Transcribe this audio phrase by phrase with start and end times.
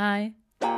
[0.00, 0.32] Hi.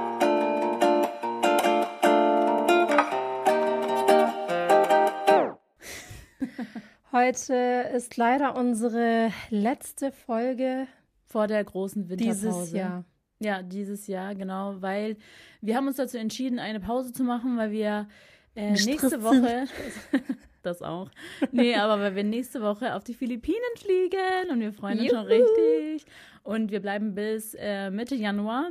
[7.12, 10.87] Heute ist leider unsere letzte Folge
[11.27, 12.48] vor der großen Winterpause.
[12.48, 13.04] Dieses Jahr.
[13.41, 15.19] Ja, dieses Jahr, genau, weil
[15.61, 18.09] wir haben uns dazu entschieden, eine Pause zu machen, weil wir
[18.57, 19.66] äh, nächste Woche,
[20.62, 21.11] das auch,
[21.52, 25.16] nee, aber weil wir nächste Woche auf die Philippinen fliegen und wir freuen uns Juhu.
[25.18, 26.07] schon richtig
[26.43, 28.71] und wir bleiben bis äh, Mitte Januar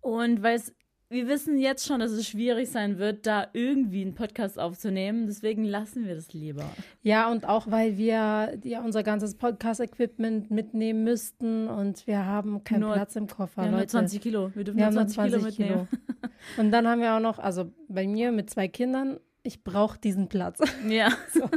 [0.00, 0.74] und weil es
[1.12, 5.26] wir wissen jetzt schon, dass es schwierig sein wird, da irgendwie einen Podcast aufzunehmen.
[5.26, 6.64] Deswegen lassen wir das lieber.
[7.02, 12.82] Ja, und auch weil wir ja unser ganzes Podcast-Equipment mitnehmen müssten und wir haben keinen
[12.82, 13.62] nur, Platz im Koffer.
[13.62, 14.52] Wir haben nur 20 Kilo.
[14.54, 15.88] Wir dürfen wir nur 20, 20 Kilo mitnehmen.
[15.88, 16.32] Kilo.
[16.58, 20.28] Und dann haben wir auch noch, also bei mir mit zwei Kindern, ich brauche diesen
[20.28, 20.60] Platz.
[20.88, 21.08] Ja.
[21.32, 21.48] So.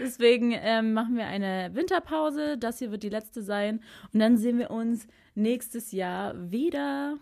[0.00, 2.56] Deswegen ähm, machen wir eine Winterpause.
[2.56, 3.80] Das hier wird die letzte sein.
[4.10, 7.18] Und dann sehen wir uns nächstes Jahr wieder.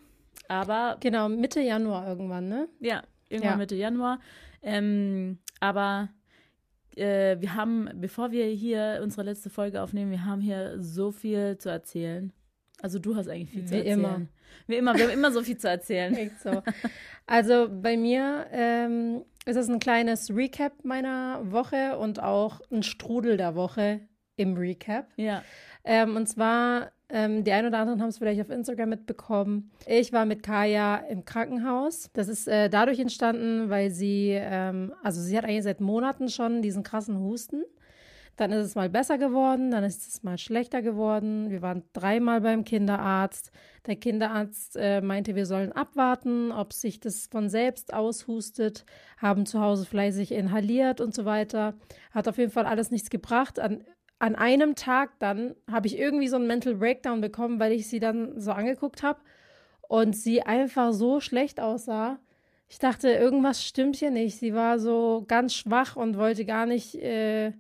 [0.49, 0.97] Aber.
[1.01, 2.69] Genau, Mitte Januar irgendwann, ne?
[2.81, 3.57] Ja, irgendwann ja.
[3.57, 4.21] Mitte Januar.
[4.63, 6.09] Ähm, aber
[6.97, 11.59] äh, wir haben, bevor wir hier unsere letzte Folge aufnehmen, wir haben hier so viel
[11.59, 12.33] zu erzählen.
[12.81, 13.99] Also du hast eigentlich viel zu Wie erzählen.
[13.99, 14.27] Immer.
[14.67, 14.97] Wie immer.
[14.97, 16.15] Wir haben immer so viel zu erzählen.
[16.17, 16.63] Echt so.
[17.27, 23.37] Also bei mir ähm, ist es ein kleines Recap meiner Woche und auch ein Strudel
[23.37, 24.01] der Woche
[24.37, 25.09] im Recap.
[25.17, 25.43] Ja.
[25.85, 29.71] Ähm, und zwar ähm, die einen oder anderen haben es vielleicht auf Instagram mitbekommen.
[29.87, 32.11] Ich war mit Kaya im Krankenhaus.
[32.13, 36.61] Das ist äh, dadurch entstanden, weil sie, ähm, also sie hat eigentlich seit Monaten schon
[36.61, 37.65] diesen krassen Husten.
[38.37, 41.51] Dann ist es mal besser geworden, dann ist es mal schlechter geworden.
[41.51, 43.51] Wir waren dreimal beim Kinderarzt.
[43.87, 48.85] Der Kinderarzt äh, meinte, wir sollen abwarten, ob sich das von selbst aushustet,
[49.17, 51.75] haben zu Hause fleißig inhaliert und so weiter.
[52.13, 53.59] Hat auf jeden Fall alles nichts gebracht.
[53.59, 53.83] An
[54.19, 58.01] an einem Tag dann habe ich irgendwie so einen Mental Breakdown bekommen, weil ich sie
[58.01, 59.21] dann so angeguckt habe
[59.83, 62.19] und sie einfach so schlecht aussah.
[62.69, 64.39] Ich dachte, irgendwas stimmt hier nicht.
[64.39, 67.53] Sie war so ganz schwach und wollte gar nicht, äh,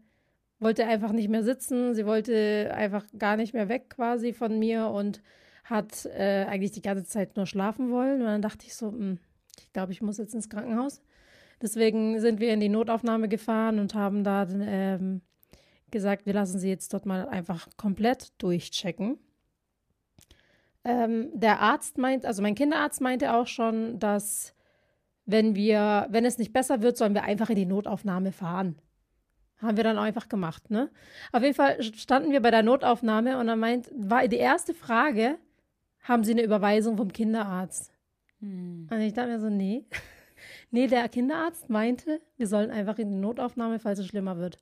[0.59, 1.95] wollte einfach nicht mehr sitzen.
[1.95, 5.23] Sie wollte einfach gar nicht mehr weg quasi von mir und
[5.65, 8.21] hat äh, eigentlich die ganze Zeit nur schlafen wollen.
[8.21, 9.19] Und dann dachte ich so, mh, hm,
[9.59, 11.03] ich glaube, ich muss jetzt ins Krankenhaus.
[11.63, 15.23] Deswegen sind wir in die Notaufnahme gefahren und haben da ähm,
[15.91, 19.19] gesagt, wir lassen sie jetzt dort mal einfach komplett durchchecken.
[20.85, 24.55] Ähm, der Arzt meint, also mein Kinderarzt meinte auch schon, dass
[25.27, 28.77] wenn wir, wenn es nicht besser wird, sollen wir einfach in die Notaufnahme fahren.
[29.59, 30.91] Haben wir dann auch einfach gemacht, ne?
[31.33, 35.37] Auf jeden Fall standen wir bei der Notaufnahme und dann meint, war die erste Frage,
[36.01, 37.93] haben Sie eine Überweisung vom Kinderarzt?
[38.41, 38.87] Hm.
[38.91, 39.85] Und ich dachte mir so, nee.
[40.71, 44.59] nee, der Kinderarzt meinte, wir sollen einfach in die Notaufnahme, falls es schlimmer wird.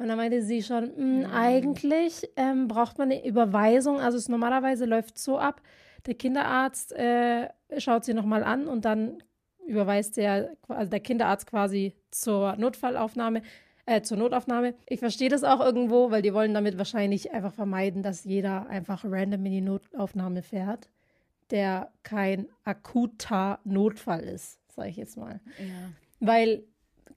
[0.00, 1.34] Und dann meinte sie schon, mh, mhm.
[1.34, 4.00] eigentlich ähm, braucht man eine Überweisung.
[4.00, 5.60] Also es normalerweise läuft so ab,
[6.06, 9.22] der Kinderarzt äh, schaut sie nochmal an und dann
[9.66, 13.42] überweist der, also der Kinderarzt quasi zur Notfallaufnahme,
[13.84, 14.74] äh, zur Notaufnahme.
[14.86, 19.04] Ich verstehe das auch irgendwo, weil die wollen damit wahrscheinlich einfach vermeiden, dass jeder einfach
[19.04, 20.88] random in die Notaufnahme fährt,
[21.50, 25.40] der kein akuter Notfall ist, sage ich jetzt mal.
[25.58, 25.90] Ja.
[26.20, 26.64] Weil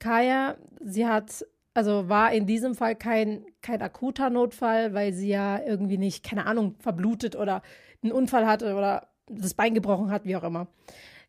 [0.00, 5.60] Kaya, sie hat also war in diesem Fall kein, kein akuter Notfall, weil sie ja
[5.60, 7.62] irgendwie nicht, keine Ahnung, verblutet oder
[8.02, 10.68] einen Unfall hatte oder das Bein gebrochen hat, wie auch immer.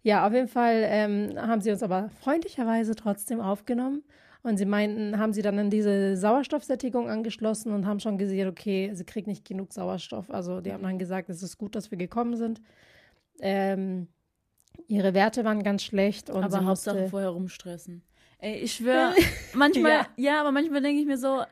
[0.04, 4.04] Ja, auf jeden Fall ähm, haben sie uns aber freundlicherweise trotzdem aufgenommen.
[4.44, 8.92] Und sie meinten, haben sie dann an diese Sauerstoffsättigung angeschlossen und haben schon gesehen, okay,
[8.94, 10.30] sie kriegt nicht genug Sauerstoff.
[10.30, 12.62] Also die haben dann gesagt, es ist gut, dass wir gekommen sind.
[13.40, 14.08] Ähm,
[14.88, 16.30] ihre Werte waren ganz schlecht.
[16.30, 18.04] Und aber Hauptsache vorher rumstressen.
[18.40, 19.13] Ey, ich schwöre,
[19.53, 20.07] manchmal, ja.
[20.18, 21.44] ja, aber manchmal denke ich mir so,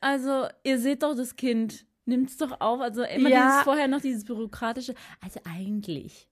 [0.00, 2.80] also, ihr seht doch das Kind, nimmt's doch auf.
[2.80, 3.46] Also immer ja.
[3.46, 4.94] dieses vorher noch dieses bürokratische.
[5.20, 6.28] Also eigentlich.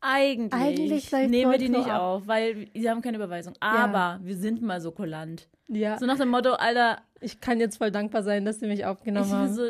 [0.00, 2.00] Eigentlich, eigentlich nehmen wir die nicht ab.
[2.00, 3.54] auf, weil sie haben keine Überweisung.
[3.60, 4.20] Aber ja.
[4.22, 5.48] wir sind mal so kulant.
[5.68, 5.98] Ja.
[5.98, 7.02] So nach dem Motto, Alter.
[7.20, 9.54] Ich kann jetzt voll dankbar sein, dass sie mich aufgenommen haben.
[9.54, 9.62] So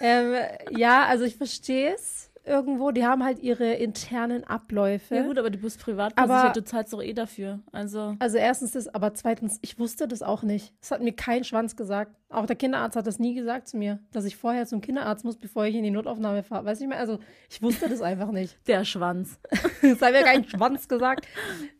[0.00, 0.34] ähm,
[0.70, 5.16] ja, also ich verstehe es irgendwo, die haben halt ihre internen Abläufe.
[5.16, 7.60] Ja gut, aber du bist privat versichert, du zahlst doch eh dafür.
[7.72, 8.16] Also.
[8.18, 10.72] Also erstens das, aber zweitens, ich wusste das auch nicht.
[10.80, 12.14] Das hat mir kein Schwanz gesagt.
[12.28, 15.36] Auch der Kinderarzt hat das nie gesagt zu mir, dass ich vorher zum Kinderarzt muss,
[15.36, 16.64] bevor ich in die Notaufnahme fahre.
[16.64, 17.18] Weiß ich mehr, also
[17.50, 18.56] ich wusste das einfach nicht.
[18.66, 19.38] Der Schwanz.
[19.82, 21.26] das hat mir kein Schwanz gesagt.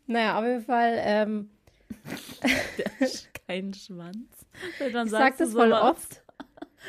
[0.07, 1.51] Naja, auf jeden Fall, ähm,
[2.79, 3.09] Der,
[3.47, 4.47] kein Schwanz.
[4.81, 6.23] Ich sag das voll oft.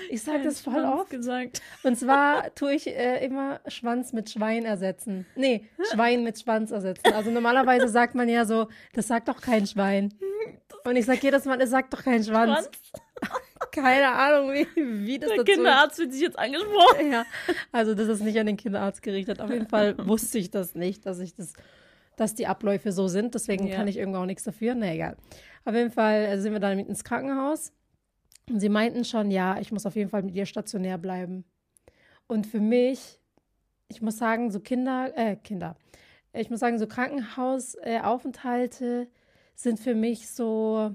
[0.10, 1.10] Ich sage das voll Schwanz oft.
[1.10, 1.62] Gesagt.
[1.84, 5.26] Und zwar tue ich äh, immer Schwanz mit Schwein ersetzen.
[5.36, 7.14] Nee, Schwein mit Schwanz ersetzen.
[7.14, 10.14] Also normalerweise sagt man ja so, das sagt doch kein Schwein.
[10.84, 12.52] Und ich sage jedes Mal, es sagt doch kein Schwanz.
[12.52, 12.70] Schwanz.
[13.72, 17.12] keine Ahnung, wie, wie das Der dazu Kinderarzt fühlt sich jetzt angesprochen.
[17.12, 17.26] Ja,
[17.72, 19.42] also das ist nicht an den Kinderarzt gerichtet.
[19.42, 21.54] Auf jeden Fall wusste ich das nicht, dass ich das,
[22.16, 23.36] dass die Abläufe so sind.
[23.36, 23.76] Deswegen ja.
[23.76, 24.76] kann ich irgendwo auch nichts dafür.
[24.76, 25.18] Na egal.
[25.66, 27.74] Auf jeden Fall sind wir dann mit ins Krankenhaus.
[28.50, 31.44] Und sie meinten schon, ja, ich muss auf jeden Fall mit ihr stationär bleiben.
[32.28, 33.20] Und für mich,
[33.90, 35.76] ich muss sagen, so Kinder, äh, Kinder,
[36.34, 39.08] ich muss sagen, so Krankenhausaufenthalte
[39.56, 40.94] sind für mich so,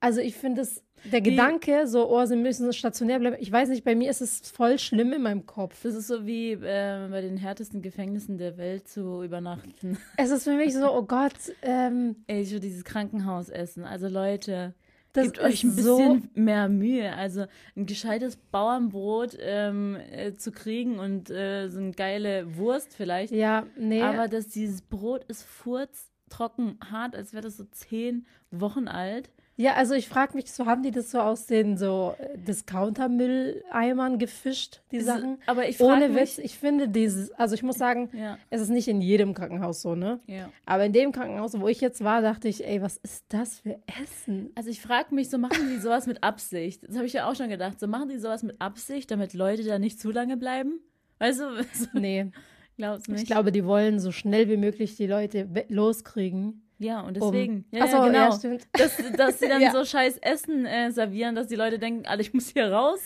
[0.00, 3.68] also ich finde es, der wie, Gedanke, so, oh, sie müssen stationär bleiben, ich weiß
[3.68, 5.82] nicht, bei mir ist es voll schlimm in meinem Kopf.
[5.82, 9.98] Das ist so wie äh, bei den härtesten Gefängnissen der Welt zu übernachten.
[10.16, 11.34] Es ist für mich so, oh Gott.
[11.62, 13.84] Ähm, Ey, so dieses Krankenhausessen.
[13.84, 14.74] Also Leute,
[15.12, 17.14] das Gebt euch ein bisschen so mehr Mühe.
[17.14, 17.44] Also
[17.76, 23.32] ein gescheites Bauernbrot ähm, äh, zu kriegen und äh, so eine geile Wurst vielleicht.
[23.32, 24.00] Ja, nee.
[24.00, 29.30] Aber dass dieses Brot ist furztrocken hart, als wäre das so zehn Wochen alt.
[29.62, 34.18] Ja, also ich frage mich, so haben die das so aus den so äh, Discounter-Mülleimern
[34.18, 35.38] gefischt, die ist, Sachen?
[35.46, 38.38] Aber ich frage Ohne Witz, ich finde dieses, also ich muss sagen, ja.
[38.50, 40.18] es ist nicht in jedem Krankenhaus so, ne?
[40.26, 40.50] Ja.
[40.66, 43.78] Aber in dem Krankenhaus, wo ich jetzt war, dachte ich, ey, was ist das für
[44.02, 44.50] Essen?
[44.56, 46.82] Also ich frage mich, so machen die sowas mit Absicht?
[46.82, 47.78] Das habe ich ja auch schon gedacht.
[47.78, 50.80] So machen die sowas mit Absicht, damit Leute da nicht zu lange bleiben?
[51.20, 51.64] Weißt du?
[52.00, 52.32] nee.
[52.78, 53.22] Glaubst nicht?
[53.22, 56.62] Ich glaube, die wollen so schnell wie möglich die Leute loskriegen.
[56.82, 57.66] Ja, und deswegen.
[57.70, 57.78] Um.
[57.78, 58.18] Ja, Achso, ja, genau.
[58.18, 58.66] Ja, stimmt.
[58.72, 59.72] Dass, dass sie dann ja.
[59.72, 63.00] so scheiß Essen äh, servieren, dass die Leute denken, Alter, ich muss hier raus.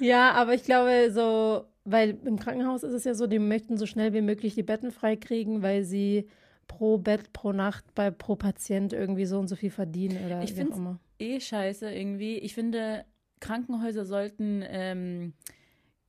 [0.00, 3.86] Ja, aber ich glaube so, weil im Krankenhaus ist es ja so, die möchten so
[3.86, 6.28] schnell wie möglich die Betten freikriegen, weil sie
[6.66, 10.54] pro Bett, pro Nacht, bei pro Patient irgendwie so und so viel verdienen oder ich
[10.54, 11.00] finde immer.
[11.18, 12.38] eh scheiße irgendwie.
[12.38, 13.04] Ich finde,
[13.40, 15.32] Krankenhäuser sollten, ähm,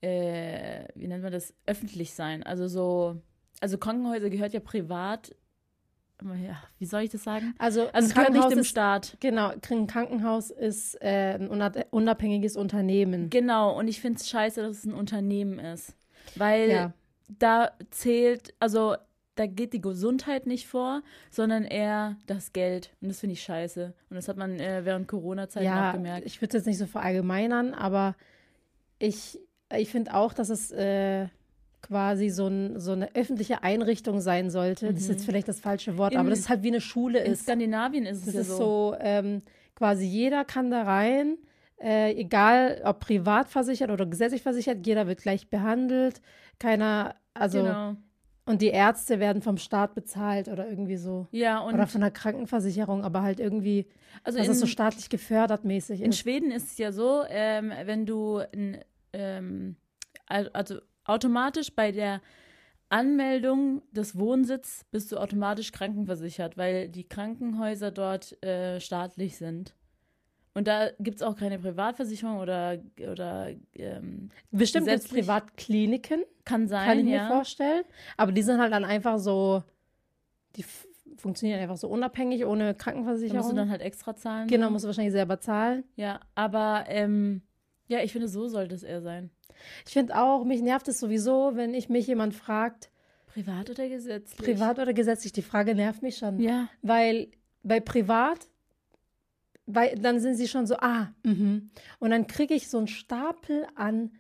[0.02, 2.44] äh, wie nennt man das, öffentlich sein.
[2.44, 3.22] Also so,
[3.60, 5.36] also Krankenhäuser gehört ja privat
[6.22, 7.56] ja, wie soll ich das sagen?
[7.58, 9.18] Also, also es gehört nicht dem Staat.
[9.20, 11.48] Genau, ein Krankenhaus ist äh, ein
[11.90, 13.30] unabhängiges Unternehmen.
[13.30, 15.96] Genau, und ich finde es scheiße, dass es ein Unternehmen ist.
[16.36, 16.94] Weil ja.
[17.28, 18.96] da zählt, also
[19.36, 22.92] da geht die Gesundheit nicht vor, sondern eher das Geld.
[23.02, 23.94] Und das finde ich scheiße.
[24.10, 26.26] Und das hat man äh, während Corona-Zeit ja, auch gemerkt.
[26.26, 28.16] Ich würde es jetzt nicht so verallgemeinern, aber
[29.00, 29.40] ich,
[29.76, 31.28] ich finde auch, dass es äh,
[31.82, 34.88] quasi so, ein, so eine öffentliche Einrichtung sein sollte.
[34.88, 34.94] Mhm.
[34.94, 35.26] Das ist jetzt mhm.
[35.26, 37.42] vielleicht das falsche Wort, in, aber das ist halt wie eine Schule in ist.
[37.42, 38.58] In Skandinavien ist es das ja ist so.
[38.58, 39.42] so ähm,
[39.76, 41.38] quasi jeder kann da rein,
[41.82, 46.22] äh, egal ob privat versichert oder gesetzlich versichert, jeder wird gleich behandelt.
[46.60, 47.96] Keiner, also genau.
[48.46, 51.28] Und die Ärzte werden vom Staat bezahlt oder irgendwie so.
[51.32, 51.76] Ja, und.
[51.76, 53.88] Oder von der Krankenversicherung, aber halt irgendwie,
[54.24, 56.20] also dass in, es so staatlich gefördert mäßig in ist.
[56.20, 58.80] In Schweden ist es ja so, ähm, wenn du ein,
[59.14, 59.76] ähm,
[60.26, 60.80] also
[61.12, 62.22] automatisch bei der
[62.90, 69.76] Anmeldung des Wohnsitzes bist du automatisch krankenversichert, weil die Krankenhäuser dort äh, staatlich sind.
[70.54, 72.80] Und da gibt es auch keine Privatversicherung oder,
[73.10, 76.24] oder ähm, Bestimmt jetzt Privatkliniken.
[76.44, 77.24] Kann sein, Kann ich ja.
[77.24, 77.84] mir vorstellen.
[78.18, 79.64] Aber die sind halt dann einfach so,
[80.58, 80.66] die
[81.18, 83.38] funktionieren einfach so unabhängig, ohne Krankenversicherung.
[83.38, 84.48] Da musst du dann halt extra zahlen.
[84.50, 85.86] Genau, musst du wahrscheinlich selber zahlen.
[85.96, 87.42] Ja, aber ähm,
[87.88, 89.30] ja, ich finde, so sollte es eher sein.
[89.86, 92.90] Ich finde auch, mich nervt es sowieso, wenn ich mich jemand fragt.
[93.28, 94.38] Privat oder gesetzlich?
[94.38, 96.40] Privat oder gesetzlich, die Frage nervt mich schon.
[96.40, 96.68] Ja.
[96.82, 97.30] Weil
[97.64, 98.48] bei privat,
[99.66, 101.72] weil dann sind sie schon so, ah, mhm.
[102.00, 104.12] Und dann kriege ich so einen Stapel an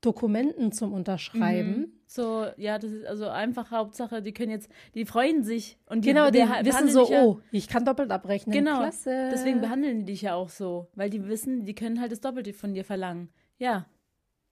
[0.00, 1.78] Dokumenten zum Unterschreiben.
[1.78, 1.92] Mhm.
[2.06, 6.08] So, ja, das ist also einfach Hauptsache, die können jetzt, die freuen sich und die,
[6.08, 8.54] genau, die, die wissen so, ja, oh, ich kann doppelt abrechnen.
[8.54, 9.28] Genau, Klasse.
[9.30, 12.54] deswegen behandeln die dich ja auch so, weil die wissen, die können halt das Doppelte
[12.54, 13.28] von dir verlangen.
[13.58, 13.86] Ja,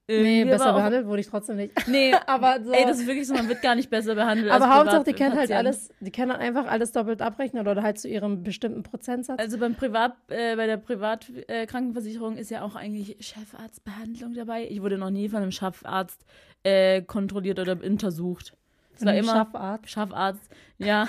[0.09, 1.89] Nee, besser behandelt wurde ich trotzdem nicht.
[1.89, 2.73] Nee, aber so.
[2.73, 4.53] Ey, das ist wirklich so, man wird gar nicht besser behandelt.
[4.53, 8.09] aber Hauptsache, die können halt alles, die können einfach alles doppelt abrechnen oder halt zu
[8.09, 9.39] ihrem bestimmten Prozentsatz.
[9.41, 14.69] Also beim Privat, äh, bei der Privatkrankenversicherung äh, ist ja auch eigentlich Chefarztbehandlung dabei.
[14.69, 16.25] Ich wurde noch nie von einem Chefarzt
[16.63, 18.53] äh, kontrolliert oder untersucht.
[18.95, 19.91] Es war immer Chefarzt.
[19.91, 21.09] Chefarzt, ja.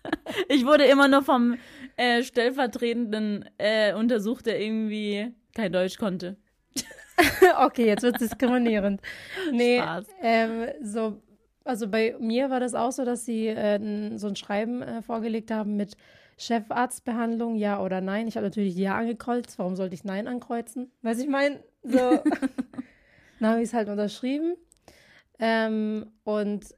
[0.48, 1.58] ich wurde immer nur vom
[1.96, 6.36] äh, stellvertretenden äh, untersucht, der irgendwie kein Deutsch konnte.
[7.60, 9.00] okay, jetzt wird es diskriminierend.
[9.52, 9.82] Nee.
[10.22, 11.20] Ähm, so,
[11.64, 15.50] also bei mir war das auch so, dass sie äh, so ein Schreiben äh, vorgelegt
[15.50, 15.96] haben mit
[16.38, 18.28] Chefarztbehandlung, ja oder nein.
[18.28, 19.58] Ich habe natürlich ja angekreuzt.
[19.58, 20.92] Warum sollte ich nein ankreuzen?
[21.02, 21.98] Weiß ich meine, so.
[23.40, 24.54] dann habe ich es halt unterschrieben.
[25.40, 26.74] Ähm, und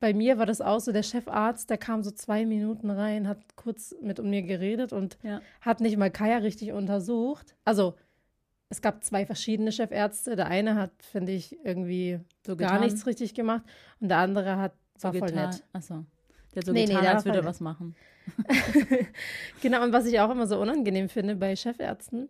[0.00, 3.56] bei mir war das auch so, der Chefarzt, der kam so zwei Minuten rein, hat
[3.56, 5.40] kurz mit um mir geredet und ja.
[5.60, 7.56] hat nicht mal Kaya richtig untersucht.
[7.64, 7.94] Also
[8.70, 10.36] es gab zwei verschiedene Chefärzte.
[10.36, 13.62] Der eine hat, finde ich, irgendwie so gar nichts richtig gemacht
[14.00, 15.50] und der andere hat war so voll getan.
[15.50, 15.64] nett.
[15.72, 16.04] Achso.
[16.54, 17.94] Der hat so nee, getan, nee, als würde er was machen.
[19.62, 22.28] genau, und was ich auch immer so unangenehm finde bei Chefärzten,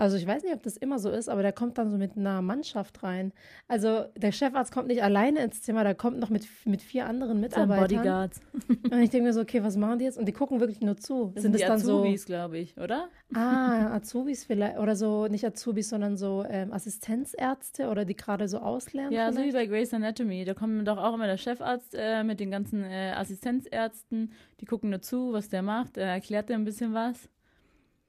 [0.00, 2.16] also ich weiß nicht, ob das immer so ist, aber der kommt dann so mit
[2.16, 3.32] einer Mannschaft rein.
[3.66, 7.40] Also der Chefarzt kommt nicht alleine ins Zimmer, der kommt noch mit, mit vier anderen
[7.40, 7.88] Mitarbeitern.
[7.88, 8.40] Bodyguards.
[8.68, 10.16] Und ich denke mir so, okay, was machen die jetzt?
[10.16, 11.32] Und die gucken wirklich nur zu.
[11.34, 13.08] Das sind, sind das dann Azubis, so, glaube ich, oder?
[13.34, 14.78] Ah, Azubis vielleicht.
[14.78, 19.12] Oder so, nicht Azubis, sondern so ähm, Assistenzärzte oder die gerade so auslernen.
[19.12, 19.38] Ja, vielleicht?
[19.38, 20.44] so wie bei Grey's Anatomy.
[20.44, 24.32] Da kommt doch auch immer der Chefarzt äh, mit den ganzen äh, Assistenzärzten.
[24.60, 25.96] Die gucken nur zu, was der macht.
[25.96, 27.28] Er erklärt dir ein bisschen was.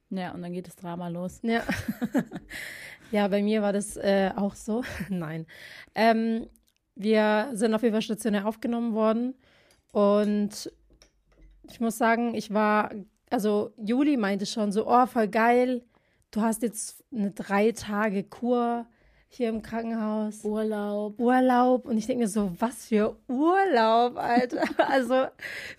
[0.09, 1.39] Ja, und dann geht das Drama los.
[1.43, 1.63] Ja,
[3.11, 4.83] ja bei mir war das äh, auch so.
[5.09, 5.45] Nein.
[5.95, 6.47] Ähm,
[6.95, 9.35] wir sind auf jeden Fall stationär aufgenommen worden.
[9.91, 10.71] Und
[11.69, 12.91] ich muss sagen, ich war,
[13.29, 15.83] also Juli meinte schon so, oh, voll geil.
[16.31, 18.85] Du hast jetzt eine drei Tage Kur
[19.29, 20.43] hier im Krankenhaus.
[20.43, 21.19] Urlaub.
[21.19, 21.85] Urlaub.
[21.85, 24.63] Und ich denke mir so, was für Urlaub, Alter.
[24.89, 25.27] also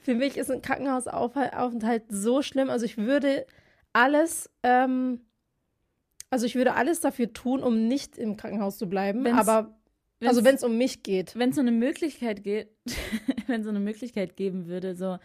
[0.01, 2.71] für mich ist ein Krankenhausaufenthalt so schlimm.
[2.71, 3.45] Also ich würde
[3.93, 5.21] alles, ähm,
[6.31, 9.25] also ich würde alles dafür tun, um nicht im Krankenhaus zu bleiben.
[9.25, 9.77] Wenn's, aber
[10.21, 11.37] wenn's, also wenn es um mich geht.
[11.37, 12.69] Wenn es so eine Möglichkeit geht,
[13.47, 15.19] wenn so eine Möglichkeit geben würde, so,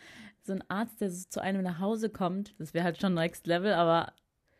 [0.44, 3.48] so ein Arzt, der so zu einem nach Hause kommt, das wäre halt schon Next
[3.48, 4.14] Level, aber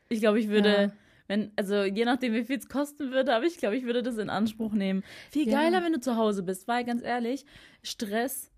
[0.10, 0.70] ich glaube, ich würde.
[0.70, 0.94] Ja.
[1.28, 4.20] Wenn, also je nachdem, wie viel es kosten würde, aber ich glaube, ich würde das
[4.20, 5.04] in Anspruch nehmen.
[5.32, 5.84] Viel geiler, ja.
[5.84, 7.48] wenn du zu Hause bist, weil ganz ehrlich,
[7.82, 8.52] Stress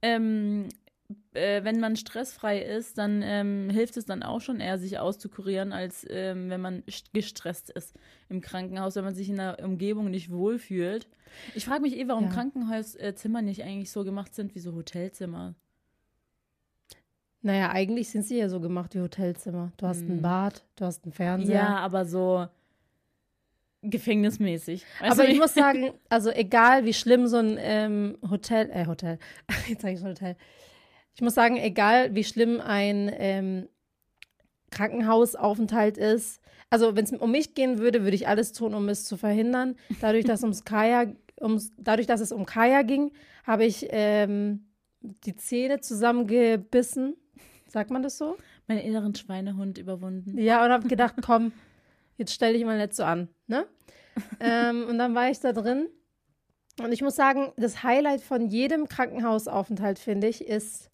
[0.00, 0.70] ähm,
[1.34, 5.72] äh, wenn man stressfrei ist, dann ähm, hilft es dann auch schon eher, sich auszukurieren,
[5.72, 6.82] als ähm, wenn man
[7.12, 7.94] gestresst ist
[8.28, 11.08] im Krankenhaus, wenn man sich in der Umgebung nicht wohlfühlt.
[11.54, 12.30] Ich frage mich eh, warum ja.
[12.30, 15.54] Krankenhauszimmer nicht eigentlich so gemacht sind wie so Hotelzimmer.
[17.42, 19.72] Naja, eigentlich sind sie ja so gemacht wie Hotelzimmer.
[19.76, 20.12] Du hast hm.
[20.12, 21.54] ein Bad, du hast einen Fernseher.
[21.54, 22.46] Ja, aber so
[23.82, 24.84] gefängnismäßig.
[25.00, 29.18] Weißt aber ich muss sagen, also egal wie schlimm so ein ähm, Hotel, äh, Hotel,
[29.68, 30.36] jetzt sage ich schon Hotel,
[31.14, 33.68] ich muss sagen, egal wie schlimm ein ähm,
[34.70, 36.40] Krankenhausaufenthalt ist,
[36.70, 39.76] also wenn es um mich gehen würde, würde ich alles tun, um es zu verhindern.
[40.00, 41.06] Dadurch, dass, ums Kaya,
[41.40, 43.12] ums, dadurch, dass es um Kaya ging,
[43.44, 44.66] habe ich ähm,
[45.00, 47.16] die Zähne zusammengebissen.
[47.68, 48.36] Sagt man das so?
[48.66, 50.36] Meinen inneren Schweinehund überwunden.
[50.38, 51.52] Ja, und habe gedacht, komm,
[52.16, 53.28] jetzt stell dich mal nicht so an.
[53.46, 53.66] Ne?
[54.40, 55.88] ähm, und dann war ich da drin.
[56.82, 60.90] Und ich muss sagen, das Highlight von jedem Krankenhausaufenthalt, finde ich, ist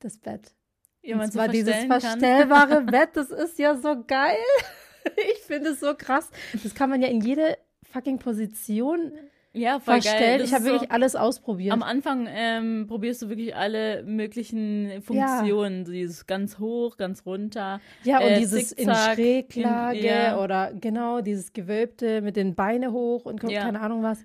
[0.00, 0.54] das Bett.
[1.02, 4.36] Ja, und zwar so dieses verstellbare Bett, das ist ja so geil.
[5.32, 6.30] ich finde es so krass.
[6.62, 7.56] Das kann man ja in jede
[7.90, 9.12] fucking Position
[9.52, 10.42] ja, voll verstellen.
[10.44, 11.72] Ich habe so, wirklich alles ausprobiert.
[11.72, 15.84] Am Anfang ähm, probierst du wirklich alle möglichen Funktionen.
[15.86, 15.92] Ja.
[15.92, 17.80] Dieses ganz hoch, ganz runter.
[18.04, 20.42] Ja, und äh, dieses Zickzack, in Schräglage in, ja.
[20.42, 24.24] oder genau, dieses Gewölbte mit den Beinen hoch und keine Ahnung was.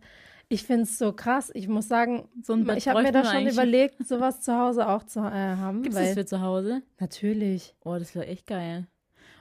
[0.50, 1.52] Ich finde es so krass.
[1.54, 5.20] Ich muss sagen, so ich habe mir da schon überlegt, sowas zu Hause auch zu
[5.20, 5.82] äh, haben.
[5.82, 6.82] Gibt es das für zu Hause?
[7.00, 7.76] Natürlich.
[7.84, 8.88] Oh, das wäre echt geil.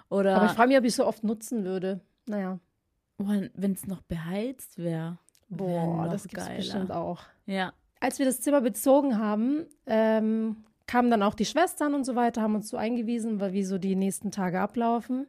[0.09, 2.01] Oder Aber ich frage mich, ob ich so oft nutzen würde.
[2.27, 2.59] Naja.
[3.19, 5.19] Oh, wenn es noch beheizt wäre.
[5.49, 7.21] Boah, das gibt es bestimmt auch.
[7.47, 7.73] Ja.
[8.01, 12.43] Als wir das Zimmer bezogen haben, ähm, kamen dann auch die Schwestern und so weiter,
[12.43, 15.27] haben uns so eingewiesen, wie so die nächsten Tage ablaufen.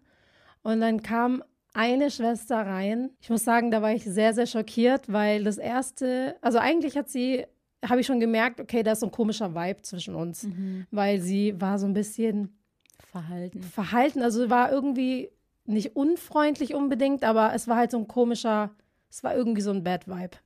[0.64, 3.10] Und dann kam eine Schwester rein.
[3.20, 7.10] Ich muss sagen, da war ich sehr, sehr schockiert, weil das erste, also eigentlich hat
[7.10, 7.46] sie,
[7.84, 10.86] habe ich schon gemerkt, okay, da ist so ein komischer Vibe zwischen uns, mhm.
[10.92, 12.58] weil sie war so ein bisschen
[13.12, 13.62] verhalten.
[13.64, 15.30] Verhalten, also war irgendwie
[15.66, 18.72] nicht unfreundlich unbedingt, aber es war halt so ein komischer,
[19.10, 20.38] es war irgendwie so ein Bad Vibe.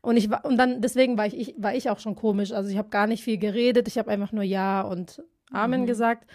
[0.00, 2.52] Und ich war, und dann deswegen war ich, ich war ich auch schon komisch.
[2.52, 5.86] Also ich habe gar nicht viel geredet, ich habe einfach nur Ja und Amen mhm.
[5.86, 6.28] gesagt.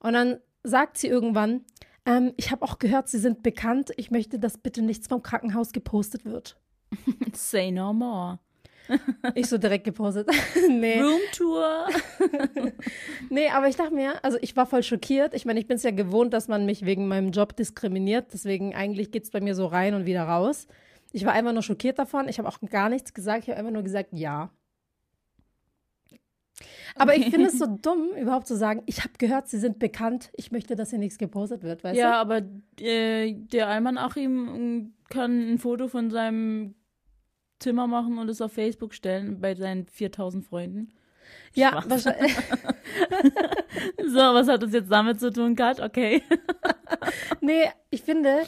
[0.00, 1.64] Und dann sagt sie irgendwann,
[2.06, 3.92] ähm, ich habe auch gehört, Sie sind bekannt.
[3.96, 6.58] Ich möchte, dass bitte nichts vom Krankenhaus gepostet wird.
[7.34, 8.38] Say no more.
[9.34, 10.28] ich so direkt gepostet.
[10.68, 11.02] nee.
[11.02, 11.88] Roomtour.
[13.30, 15.34] nee, aber ich dachte mir, also ich war voll schockiert.
[15.34, 18.32] Ich meine, ich bin es ja gewohnt, dass man mich wegen meinem Job diskriminiert.
[18.32, 20.68] Deswegen eigentlich geht es bei mir so rein und wieder raus.
[21.12, 22.28] Ich war einfach nur schockiert davon.
[22.28, 23.44] Ich habe auch gar nichts gesagt.
[23.44, 24.50] Ich habe einfach nur gesagt, ja.
[26.94, 27.22] Aber okay.
[27.22, 30.50] ich finde es so dumm, überhaupt zu sagen, ich habe gehört, sie sind bekannt, ich
[30.52, 32.12] möchte, dass hier nichts gepostet wird, weißt ja, du?
[32.12, 32.42] Ja, aber
[32.80, 36.74] äh, der Alman Achim kann ein Foto von seinem
[37.58, 40.92] Zimmer machen und es auf Facebook stellen bei seinen 4000 Freunden.
[41.54, 42.34] Ja, wahrscheinlich.
[44.06, 45.80] so, was hat das jetzt damit zu tun, Kat?
[45.80, 46.22] Okay.
[47.40, 48.42] nee, ich finde,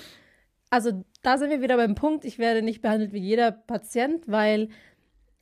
[0.70, 4.68] also da sind wir wieder beim Punkt, ich werde nicht behandelt wie jeder Patient, weil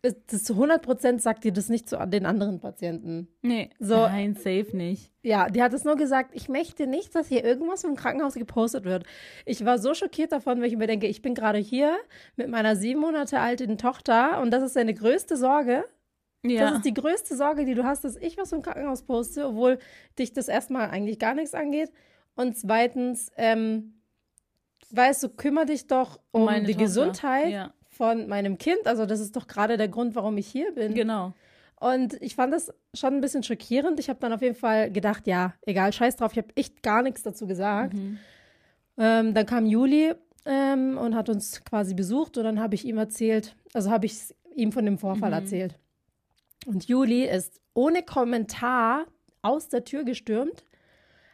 [0.03, 3.29] das zu 100% sagt dir das nicht zu den anderen Patienten.
[3.43, 5.11] Nee, so, nein, safe nicht.
[5.23, 8.85] Ja, die hat es nur gesagt, ich möchte nicht, dass hier irgendwas im Krankenhaus gepostet
[8.85, 9.05] wird.
[9.45, 11.97] Ich war so schockiert davon, weil ich mir denke, ich bin gerade hier
[12.37, 15.85] mit meiner sieben Monate alten Tochter und das ist deine größte Sorge.
[16.45, 16.61] Ja.
[16.61, 19.79] Das ist die größte Sorge, die du hast, dass ich was im Krankenhaus poste, obwohl
[20.19, 21.91] dich das erstmal eigentlich gar nichts angeht.
[22.37, 24.01] Und zweitens, ähm,
[24.91, 27.73] weißt du, kümmere dich doch um Meine die Tochter, Gesundheit ja.
[27.97, 28.87] Von meinem Kind.
[28.87, 30.95] Also das ist doch gerade der Grund, warum ich hier bin.
[30.95, 31.33] Genau.
[31.79, 34.01] Und ich fand das schon ein bisschen schockierend.
[34.01, 36.33] Ich habe dann auf jeden Fall gedacht, ja, egal, scheiß drauf.
[36.33, 37.95] Ich habe echt gar nichts dazu gesagt.
[37.95, 38.19] Mhm.
[38.99, 40.15] Ähm, dann kam Juli
[40.47, 44.35] ähm, und hat uns quasi besucht und dann habe ich ihm erzählt, also habe ich
[44.55, 45.37] ihm von dem Vorfall Mhm.
[45.37, 45.75] erzählt.
[46.67, 49.05] Und Juli ist ohne Kommentar
[49.43, 50.65] aus der Tür gestürmt,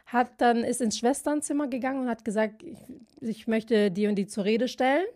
[0.07, 2.77] hat dann ist ins Schwesternzimmer gegangen und hat gesagt, ich,
[3.21, 5.07] ich möchte die und die zur Rede stellen,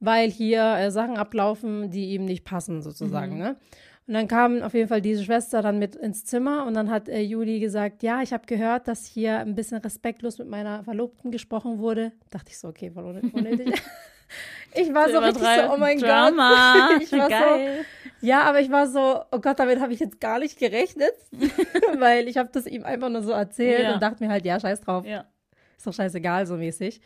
[0.00, 3.34] weil hier äh, Sachen ablaufen, die ihm nicht passen sozusagen.
[3.34, 3.38] Mhm.
[3.38, 3.56] Ne?
[4.06, 7.08] Und dann kam auf jeden Fall diese Schwester dann mit ins Zimmer und dann hat
[7.08, 11.30] äh, Juli gesagt, ja, ich habe gehört, dass hier ein bisschen respektlos mit meiner Verlobten
[11.30, 12.10] gesprochen wurde.
[12.30, 13.80] Dachte ich so, okay, voll unnö- unnötig.
[14.74, 16.88] ich war so richtig so, oh mein Drama.
[16.88, 17.02] Gott.
[17.02, 17.84] Ich war Geil.
[18.20, 21.12] so, ja, aber ich war so, oh Gott, damit habe ich jetzt gar nicht gerechnet,
[21.98, 23.94] weil ich habe das ihm einfach nur so erzählt Ja.
[23.94, 25.26] und dachte mir halt, ja, scheiß drauf, Ja.
[25.76, 27.00] ist doch scheißegal, so mäßig.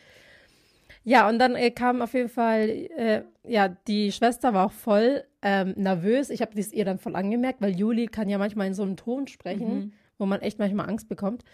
[1.04, 5.24] Ja, und dann äh, kam auf jeden Fall, äh, ja, die Schwester war auch voll
[5.42, 6.30] ähm, nervös.
[6.30, 8.96] Ich habe das ihr dann voll angemerkt, weil Juli kann ja manchmal in so einem
[8.96, 9.92] Ton sprechen, Mhm.
[10.18, 11.44] wo man echt manchmal Angst bekommt.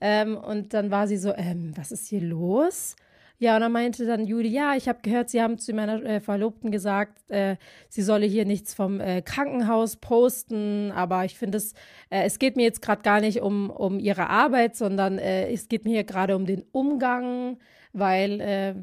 [0.00, 2.94] Ähm, und dann war sie so, ähm, was ist hier los?
[3.38, 6.20] Ja, und dann meinte dann Juli, ja, ich habe gehört, Sie haben zu meiner äh,
[6.20, 7.56] Verlobten gesagt, äh,
[7.88, 11.72] sie solle hier nichts vom äh, Krankenhaus posten, aber ich finde es,
[12.10, 15.66] äh, es geht mir jetzt gerade gar nicht um, um ihre Arbeit, sondern äh, es
[15.68, 17.58] geht mir hier gerade um den Umgang,
[17.92, 18.74] weil, äh,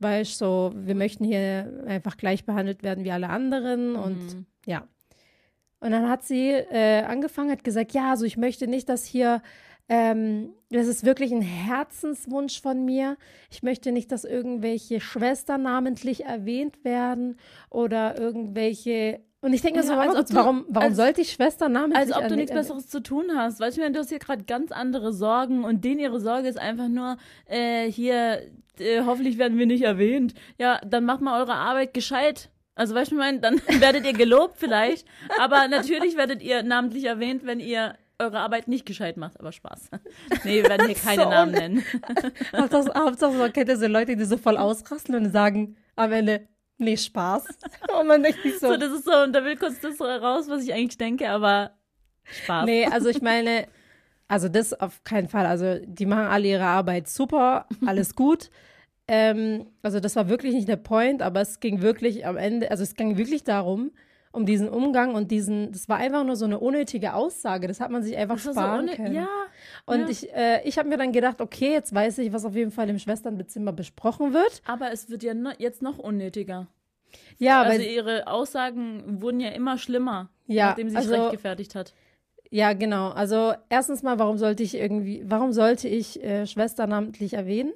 [0.00, 4.46] weißt so, wir möchten hier einfach gleich behandelt werden wie alle anderen und Mhm.
[4.66, 4.86] ja.
[5.80, 9.42] Und dann hat sie äh, angefangen, hat gesagt, ja, also ich möchte nicht, dass hier,
[9.88, 13.16] ähm, das ist wirklich ein Herzenswunsch von mir.
[13.48, 17.36] Ich möchte nicht, dass irgendwelche Schwestern namentlich erwähnt werden
[17.70, 19.20] oder irgendwelche.
[19.40, 21.98] Und ich denke mir so, Ja, ob du- warum, warum als- sollte ich Schwester namentlich
[22.00, 23.60] Als ob du nichts Besseres zu tun hast.
[23.60, 26.88] Weißt du, du hast hier gerade ganz andere Sorgen und denen ihre Sorge ist einfach
[26.88, 27.16] nur,
[27.46, 28.42] äh, hier,
[28.80, 30.34] äh, hoffentlich werden wir nicht erwähnt.
[30.58, 32.50] Ja, dann macht mal eure Arbeit gescheit.
[32.74, 35.06] Also, weißt du, ich meine, dann werdet ihr gelobt vielleicht,
[35.38, 39.90] aber natürlich werdet ihr namentlich erwähnt, wenn ihr eure Arbeit nicht gescheit macht, aber Spaß.
[40.44, 41.84] Nee, wir werden hier keine So Namen ne- nennen.
[42.56, 46.48] Hauptsache, Hauptsache, man kennt ja so Leute, die so voll ausrasten und sagen am Ende,
[46.78, 47.44] nee, Spaß.
[48.00, 50.46] Und man denkt sich so, So, das ist so, und da will kurz das raus,
[50.48, 51.72] was ich eigentlich denke, aber
[52.24, 52.66] Spaß.
[52.66, 53.66] Nee, also ich meine,
[54.28, 55.46] also das auf keinen Fall.
[55.46, 58.50] Also die machen alle ihre Arbeit super, alles gut.
[59.06, 62.82] Ähm, also das war wirklich nicht der Point, aber es ging wirklich am Ende, also
[62.82, 63.92] es ging wirklich darum,
[64.32, 67.66] um diesen Umgang und diesen, das war einfach nur so eine unnötige Aussage.
[67.68, 69.14] Das hat man sich einfach Das so sparen ohne- können.
[69.14, 69.28] Ja,
[69.86, 70.08] Und ja.
[70.08, 72.88] ich, äh, ich habe mir dann gedacht, okay, jetzt weiß ich, was auf jeden Fall
[72.90, 74.62] im Schwesternzimmer besprochen wird.
[74.66, 76.66] aber es wird ja no, jetzt noch unnötiger.
[77.38, 81.74] Ja, also weil, ihre Aussagen wurden ja immer schlimmer, Ja, nachdem sie sich also- rechtgefertigt
[81.74, 81.94] hat.
[82.50, 83.10] Ja, genau.
[83.10, 87.72] Also erstens mal, warum sollte ich irgendwie, warum sollte ich äh, Schwester namentlich erwähnen?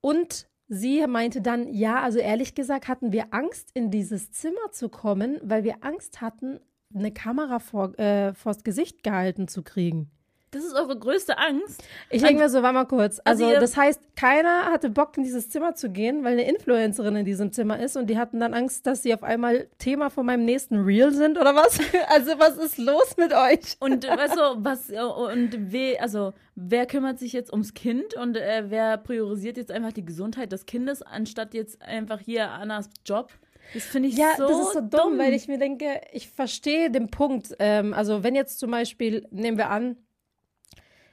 [0.00, 4.88] Und sie meinte dann, ja, also ehrlich gesagt hatten wir Angst, in dieses Zimmer zu
[4.88, 6.60] kommen, weil wir Angst hatten,
[6.94, 10.10] eine Kamera vor, äh, vors Gesicht gehalten zu kriegen.
[10.52, 11.82] Das ist eure größte Angst.
[12.08, 13.20] Ich denke mir so, warte mal kurz.
[13.24, 17.16] Also, Also das heißt, keiner hatte Bock, in dieses Zimmer zu gehen, weil eine Influencerin
[17.16, 20.24] in diesem Zimmer ist und die hatten dann Angst, dass sie auf einmal Thema von
[20.24, 21.78] meinem nächsten Reel sind oder was?
[22.08, 23.76] Also, was ist los mit euch?
[23.80, 28.64] Und weißt du, was und we, also wer kümmert sich jetzt ums Kind und äh,
[28.68, 33.32] wer priorisiert jetzt einfach die Gesundheit des Kindes, anstatt jetzt einfach hier Annas Job?
[33.74, 36.90] Das finde ich Ja, so das ist so dumm, weil ich mir denke, ich verstehe
[36.90, 37.54] den Punkt.
[37.58, 39.96] Ähm, also wenn jetzt zum Beispiel, nehmen wir an,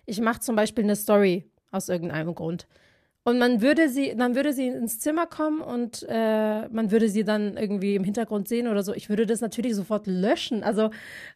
[0.06, 2.68] ich mache zum Beispiel eine Story aus irgendeinem Grund.
[3.26, 7.24] Und man würde sie, dann würde sie ins Zimmer kommen und äh, man würde sie
[7.24, 8.94] dann irgendwie im Hintergrund sehen oder so.
[8.94, 10.62] Ich würde das natürlich sofort löschen.
[10.62, 10.90] Also,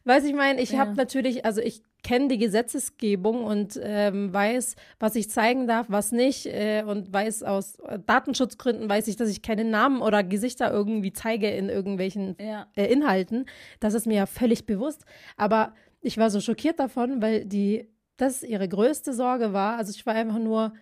[0.04, 0.80] weiß ich meine, ich Ja.
[0.80, 6.12] habe natürlich, also ich kenne die Gesetzesgebung und ähm, weiß, was ich zeigen darf, was
[6.12, 10.70] nicht äh, und weiß aus äh, Datenschutzgründen weiß ich, dass ich keine Namen oder Gesichter
[10.70, 12.66] irgendwie zeige in irgendwelchen ja.
[12.76, 13.46] äh, Inhalten.
[13.80, 15.06] Das ist mir ja völlig bewusst.
[15.38, 19.78] Aber ich war so schockiert davon, weil die, das ihre größte Sorge war.
[19.78, 20.74] Also ich war einfach nur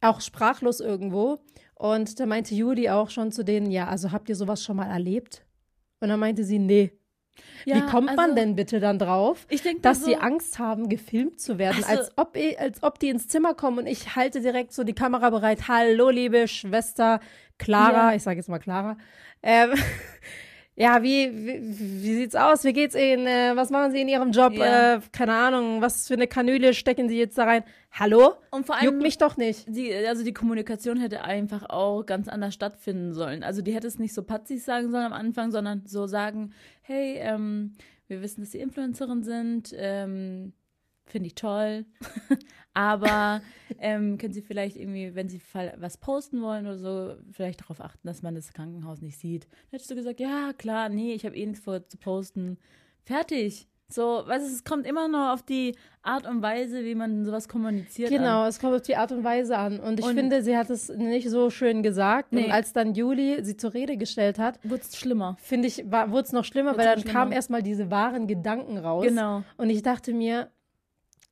[0.00, 1.38] auch sprachlos irgendwo.
[1.76, 4.90] Und da meinte Judy auch schon zu denen, ja, also habt ihr sowas schon mal
[4.90, 5.44] erlebt?
[6.00, 6.92] Und dann meinte sie, nee.
[7.64, 9.46] ja Wie kommt man also, denn bitte dann drauf?
[9.82, 13.08] Dass so, sie Angst haben, gefilmt zu werden, Also- als, ob, ich, als ob die
[13.08, 15.68] ins Zimmer kommen und ich halte direkt so die Kamera bereit.
[15.68, 17.20] Hallo, liebe Schwester
[17.58, 18.16] Clara, Ja.
[18.16, 18.96] ich sage jetzt mal Clara.
[19.42, 19.70] Ähm,
[20.74, 22.64] ja, wie, wie, wie sieht's aus?
[22.64, 23.26] Wie geht's Ihnen?
[23.26, 24.54] Äh, was machen Sie in Ihrem Job?
[24.54, 24.94] Ja.
[24.94, 27.64] Äh, keine Ahnung, was für eine Kanüle stecken Sie jetzt da rein?
[27.90, 28.36] Hallo?
[28.50, 29.66] und vor allem Juckt mich doch nicht.
[29.68, 33.42] die, also die Kommunikation hätte einfach auch ganz anders stattfinden sollen.
[33.42, 37.16] Also die hätte es nicht so patzig sagen sollen am Anfang, sondern so sagen, hey,
[37.18, 37.74] ähm,
[38.08, 40.54] wir wissen, dass Sie Influencerin sind, ähm,
[41.06, 41.84] finde ich toll.
[42.74, 43.42] Aber
[43.78, 45.40] ähm, können Sie vielleicht irgendwie, wenn Sie
[45.76, 49.44] was posten wollen oder so, vielleicht darauf achten, dass man das Krankenhaus nicht sieht.
[49.44, 52.58] Dann hättest du gesagt, ja, klar, nee, ich habe eh nichts vor zu posten.
[53.04, 53.68] Fertig.
[53.92, 57.46] So, weißt du, es kommt immer noch auf die Art und Weise, wie man sowas
[57.46, 58.10] kommuniziert.
[58.10, 58.48] Genau, an.
[58.48, 59.80] es kommt auf die Art und Weise an.
[59.80, 62.32] Und ich und finde, sie hat es nicht so schön gesagt.
[62.32, 62.46] Nee.
[62.46, 65.36] Und als dann Juli sie zur Rede gestellt hat, wurde es schlimmer.
[65.42, 69.04] Finde ich, wurde es noch schlimmer, wurd's weil dann kamen erstmal diese wahren Gedanken raus.
[69.04, 69.42] Genau.
[69.58, 70.50] Und ich dachte mir,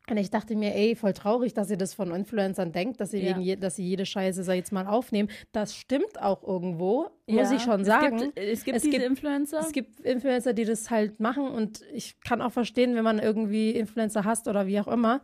[0.09, 3.19] und ich dachte mir, ey, voll traurig, dass ihr das von Influencern denkt, dass sie,
[3.19, 3.31] ja.
[3.31, 5.29] wegen je, dass sie jede Scheiße, sag jetzt mal, aufnehmen.
[5.53, 7.37] Das stimmt auch irgendwo, ja.
[7.37, 8.17] muss ich schon sagen.
[8.17, 9.61] Es gibt, es gibt es diese gibt, Influencer.
[9.61, 13.71] Es gibt Influencer, die das halt machen und ich kann auch verstehen, wenn man irgendwie
[13.71, 15.23] Influencer hasst oder wie auch immer.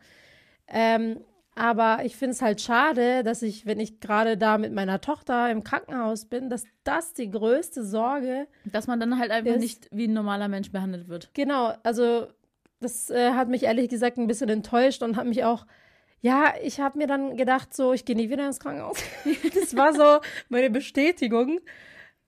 [0.69, 1.19] Ähm,
[1.59, 5.51] aber ich finde es halt schade, dass ich, wenn ich gerade da mit meiner Tochter
[5.51, 9.89] im Krankenhaus bin, dass das die größte Sorge Dass man dann halt einfach ist, nicht
[9.91, 11.31] wie ein normaler Mensch behandelt wird.
[11.33, 12.27] Genau, also
[12.81, 15.67] das äh, hat mich ehrlich gesagt ein bisschen enttäuscht und hat mich auch,
[16.21, 18.99] ja, ich habe mir dann gedacht, so, ich gehe nie wieder ins Krankenhaus.
[19.55, 21.61] das war so meine Bestätigung.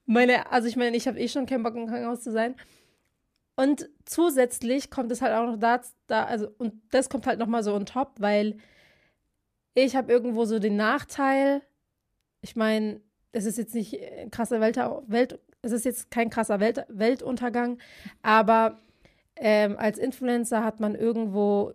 [0.07, 2.55] Meine, also ich meine, ich habe eh schon keinen Bock im Krankenhaus zu sein.
[3.57, 7.63] Und zusätzlich kommt es halt auch noch da, da also, und das kommt halt nochmal
[7.63, 8.59] so on top, weil
[9.75, 11.63] ich habe irgendwo so den Nachteil,
[12.41, 13.01] ich meine,
[13.33, 13.99] es ist jetzt nicht
[14.31, 14.77] krasser Welt,
[15.09, 17.79] Welt es ist jetzt kein krasser Welt, Weltuntergang,
[18.23, 18.81] aber
[19.40, 21.72] ähm, als Influencer hat man irgendwo,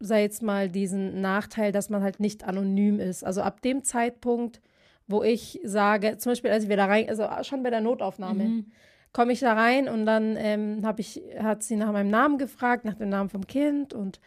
[0.00, 3.24] sei jetzt mal, diesen Nachteil, dass man halt nicht anonym ist.
[3.24, 4.60] Also ab dem Zeitpunkt,
[5.06, 8.72] wo ich sage, zum Beispiel, als wir da rein, also schon bei der Notaufnahme, mhm.
[9.12, 12.94] komme ich da rein und dann ähm, ich, hat sie nach meinem Namen gefragt, nach
[12.94, 13.94] dem Namen vom Kind.
[13.94, 14.20] Und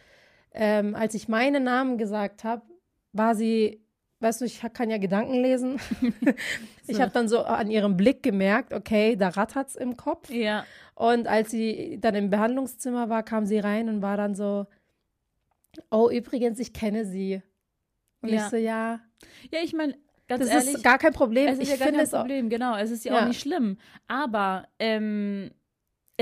[0.52, 2.62] ähm, als ich meinen Namen gesagt habe,
[3.12, 3.81] war sie
[4.22, 5.78] weißt du, ich kann ja Gedanken lesen.
[6.86, 10.30] ich habe dann so an ihrem Blick gemerkt, okay, da rattert's im Kopf.
[10.30, 10.64] Ja.
[10.94, 14.66] Und als sie dann im Behandlungszimmer war, kam sie rein und war dann so,
[15.90, 17.42] oh, übrigens, ich kenne sie.
[18.20, 18.36] Und ja.
[18.36, 19.00] ich so, ja.
[19.50, 19.96] Ja, ich meine,
[20.28, 20.74] ganz das ehrlich.
[20.74, 21.48] ist gar kein Problem.
[21.48, 22.76] Es ist ich ja gar kein Problem, genau.
[22.76, 23.78] Es ist ja, ja, auch nicht schlimm.
[24.06, 25.50] Aber, ähm,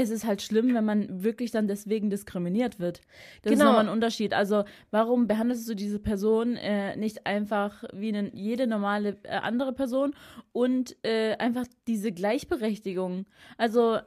[0.00, 3.00] es ist halt schlimm, wenn man wirklich dann deswegen diskriminiert wird.
[3.42, 3.64] Das genau.
[3.64, 4.32] ist nochmal ein Unterschied.
[4.32, 9.72] Also, warum behandelst du diese Person äh, nicht einfach wie eine, jede normale äh, andere
[9.72, 10.14] Person
[10.52, 13.26] und äh, einfach diese Gleichberechtigung?
[13.58, 13.98] Also,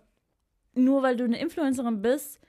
[0.74, 2.40] nur weil du eine Influencerin bist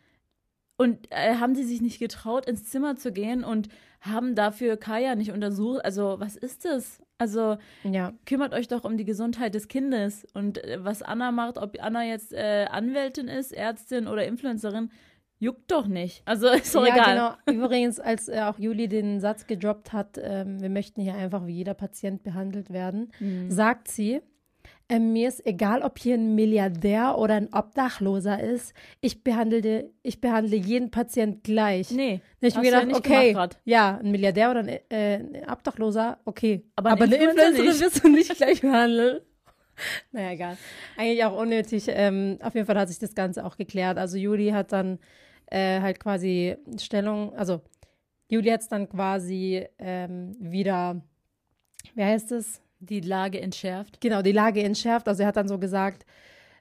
[0.77, 3.69] und äh, haben sie sich nicht getraut, ins Zimmer zu gehen und
[4.01, 5.85] haben dafür Kaya nicht untersucht.
[5.85, 7.04] Also, was ist das?
[7.19, 8.13] Also ja.
[8.27, 10.27] kümmert euch doch um die Gesundheit des Kindes.
[10.35, 14.91] Und äh, was Anna macht, ob Anna jetzt äh, Anwältin ist, Ärztin oder Influencerin,
[15.39, 16.23] juckt doch nicht.
[16.25, 17.37] Also ist doch ja, egal.
[17.47, 17.65] Genau.
[17.65, 21.55] Übrigens, als äh, auch Juli den Satz gedroppt hat, ähm, wir möchten hier einfach wie
[21.55, 23.51] jeder Patient behandelt werden, mhm.
[23.51, 24.21] sagt sie,
[24.89, 28.75] äh, mir ist egal, ob hier ein Milliardär oder ein Obdachloser ist.
[29.01, 31.91] Ich behandle, ich behandle jeden Patient gleich.
[31.91, 32.21] Nee.
[32.41, 36.65] Ich mir gedacht, ja okay, ja, ein Milliardär oder ein, äh, ein Obdachloser, okay.
[36.77, 39.21] Aber, Aber eine Influencerin wirst du nicht gleich behandeln.
[40.13, 40.57] Naja, egal.
[40.97, 41.87] Eigentlich auch unnötig.
[41.89, 43.99] Ähm, auf jeden Fall hat sich das Ganze auch geklärt.
[43.99, 45.01] Also Juli hat dann
[45.47, 47.61] äh, halt quasi Stellung, also
[48.29, 51.03] Juli hat es dann quasi ähm, wieder,
[51.95, 52.61] wie heißt es?
[52.87, 54.01] Die Lage entschärft.
[54.01, 55.09] Genau, die Lage entschärft.
[55.09, 56.07] Also er hat dann so gesagt,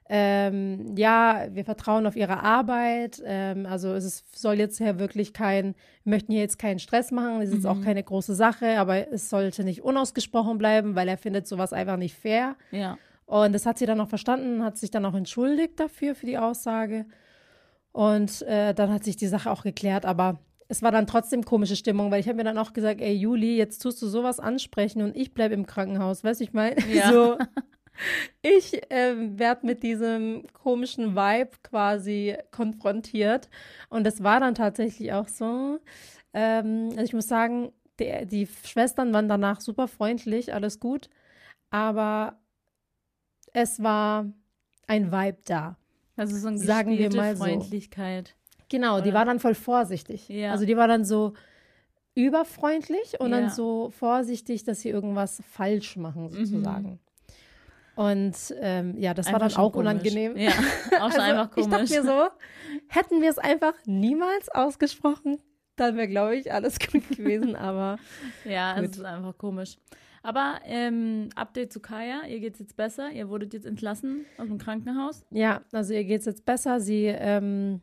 [0.06, 3.22] ähm, ja, wir vertrauen auf ihre Arbeit.
[3.24, 7.10] Ähm, also es ist, soll jetzt ja wirklich kein, wir möchten hier jetzt keinen Stress
[7.10, 7.40] machen.
[7.40, 7.68] Es ist mhm.
[7.68, 11.96] auch keine große Sache, aber es sollte nicht unausgesprochen bleiben, weil er findet sowas einfach
[11.96, 12.56] nicht fair.
[12.70, 12.98] Ja.
[13.26, 16.36] Und das hat sie dann auch verstanden, hat sich dann auch entschuldigt dafür, für die
[16.36, 17.06] Aussage.
[17.92, 21.76] Und äh, dann hat sich die Sache auch geklärt, aber es war dann trotzdem komische
[21.76, 25.02] Stimmung, weil ich habe mir dann auch gesagt, ey Juli, jetzt tust du sowas ansprechen
[25.02, 26.76] und ich bleibe im Krankenhaus, weißt du, ich meine?
[26.92, 27.10] Ja.
[27.14, 27.38] So,
[28.42, 33.48] ich äh, werde mit diesem komischen Vibe quasi konfrontiert
[33.88, 35.78] und es war dann tatsächlich auch so.
[36.32, 41.08] Ähm, also ich muss sagen, die, die Schwestern waren danach super freundlich, alles gut,
[41.70, 42.40] aber
[43.52, 44.26] es war
[44.86, 45.76] ein Vibe da.
[46.16, 48.28] Also so eine sagen wir mal Freundlichkeit.
[48.28, 48.43] So.
[48.68, 49.02] Genau, Oder?
[49.02, 50.28] die war dann voll vorsichtig.
[50.28, 50.52] Ja.
[50.52, 51.34] Also die war dann so
[52.14, 53.40] überfreundlich und ja.
[53.40, 56.30] dann so vorsichtig, dass sie irgendwas falsch machen, mhm.
[56.30, 56.90] sozusagen.
[56.90, 56.98] Mhm.
[57.96, 59.90] Und ähm, ja, das einfach war dann auch komisch.
[59.90, 60.36] unangenehm.
[60.36, 60.50] Ja,
[61.00, 61.66] auch schon also, einfach komisch.
[61.66, 62.28] Ich dachte mir so,
[62.88, 65.38] hätten wir es einfach niemals ausgesprochen,
[65.76, 67.98] dann wäre, glaube ich, alles gut gewesen, aber.
[68.44, 68.90] ja, gut.
[68.90, 69.76] es ist einfach komisch.
[70.22, 74.48] Aber ähm, Update zu Kaya, ihr geht es jetzt besser, ihr wurdet jetzt entlassen aus
[74.48, 75.26] dem Krankenhaus.
[75.30, 76.80] Ja, also ihr geht es jetzt besser.
[76.80, 77.82] Sie ähm,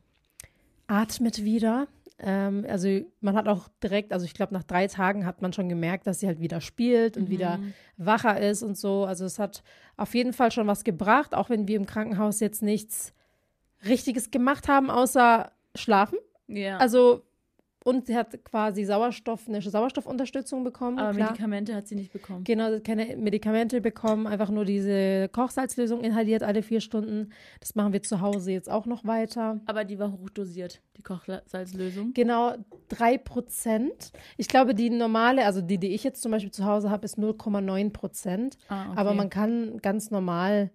[0.91, 1.87] atmet wieder.
[2.19, 2.87] Ähm, also
[3.21, 6.19] man hat auch direkt, also ich glaube, nach drei Tagen hat man schon gemerkt, dass
[6.19, 7.31] sie halt wieder spielt und mhm.
[7.31, 7.59] wieder
[7.97, 9.05] wacher ist und so.
[9.05, 9.63] Also es hat
[9.95, 13.13] auf jeden Fall schon was gebracht, auch wenn wir im Krankenhaus jetzt nichts
[13.85, 16.19] Richtiges gemacht haben, außer schlafen.
[16.47, 16.77] Ja.
[16.77, 17.23] Also
[17.83, 20.99] und sie hat quasi Sauerstoff, eine Sauerstoffunterstützung bekommen.
[20.99, 21.31] Aber klar.
[21.31, 22.43] Medikamente hat sie nicht bekommen.
[22.43, 27.29] Genau, keine Medikamente bekommen, einfach nur diese Kochsalzlösung inhaliert alle vier Stunden.
[27.59, 29.61] Das machen wir zu Hause jetzt auch noch weiter.
[29.65, 32.13] Aber die war hochdosiert, die Kochsalzlösung.
[32.13, 32.53] Genau,
[32.87, 34.11] drei Prozent.
[34.37, 37.17] Ich glaube, die normale, also die, die ich jetzt zum Beispiel zu Hause habe, ist
[37.17, 38.57] 0,9 Prozent.
[38.67, 38.99] Ah, okay.
[38.99, 40.69] Aber man kann ganz normal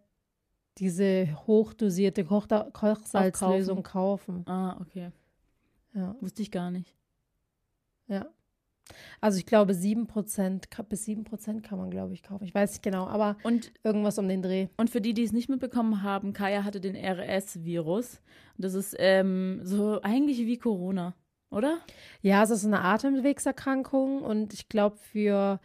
[0.78, 4.44] diese hochdosierte Koch Kochsalzlösung kaufen.
[4.46, 5.10] Ah, okay.
[5.96, 6.14] Ja.
[6.20, 6.94] Wusste ich gar nicht.
[8.06, 8.26] Ja.
[9.20, 12.44] Also ich glaube, 7%, ka- bis 7% kann man, glaube ich, kaufen.
[12.44, 14.68] Ich weiß nicht genau, aber Und, irgendwas um den Dreh.
[14.76, 18.20] und für die, die es nicht mitbekommen haben, Kaya hatte den RS-Virus.
[18.58, 21.16] Das ist ähm, so eigentlich wie Corona,
[21.50, 21.78] oder?
[22.22, 25.58] Ja, es ist eine Atemwegserkrankung und ich glaube, für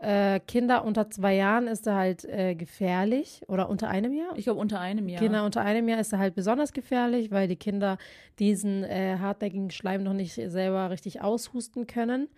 [0.00, 4.36] äh, Kinder unter zwei Jahren ist er halt äh, gefährlich oder unter einem Jahr.
[4.36, 5.20] Ich glaube unter einem Jahr.
[5.20, 7.98] Kinder unter einem Jahr ist er halt besonders gefährlich, weil die Kinder
[8.38, 12.28] diesen äh, hartnäckigen Schleim noch nicht selber richtig aushusten können.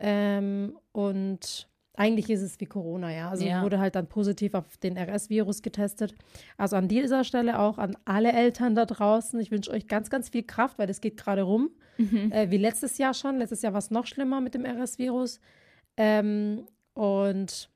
[0.00, 3.30] Ähm, und eigentlich ist es wie Corona, ja.
[3.30, 3.62] Also Ja.
[3.62, 6.14] wurde halt dann positiv auf den RS-Virus getestet.
[6.56, 9.38] Also an dieser Stelle auch an alle Eltern da draußen.
[9.40, 11.70] Ich wünsche euch ganz, ganz viel Kraft, weil das geht gerade rum.
[11.96, 12.30] Mhm.
[12.30, 13.38] Äh, wie letztes Jahr schon.
[13.38, 15.40] Letztes Jahr war es noch schlimmer mit dem RS-Virus.
[15.96, 16.66] Ähm,
[16.98, 17.70] und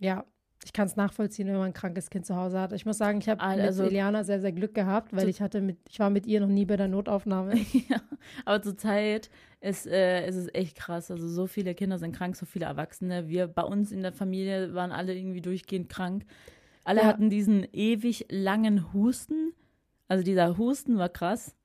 [0.00, 0.24] ja,
[0.64, 2.72] ich kann es nachvollziehen, wenn man ein krankes Kind zu Hause hat.
[2.72, 5.60] Ich muss sagen, ich habe Also- mit Eliana sehr, sehr Glück gehabt, weil ich hatte
[5.60, 7.54] mit, ich war mit ihr noch nie bei der Notaufnahme.
[7.88, 8.00] ja.
[8.44, 11.10] Aber zurzeit ist, äh, ist es echt krass.
[11.10, 13.28] Also so viele Kinder sind krank, so viele Erwachsene.
[13.28, 16.24] Wir bei uns in der Familie waren alle irgendwie durchgehend krank.
[16.84, 17.06] Alle Ja.
[17.06, 19.54] hatten diesen ewig langen Husten.
[20.08, 21.56] Also dieser Husten war krass.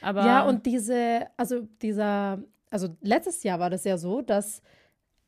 [0.00, 4.60] Aber Ja, und diese, also dieser, also letztes Jahr war das ja so, dass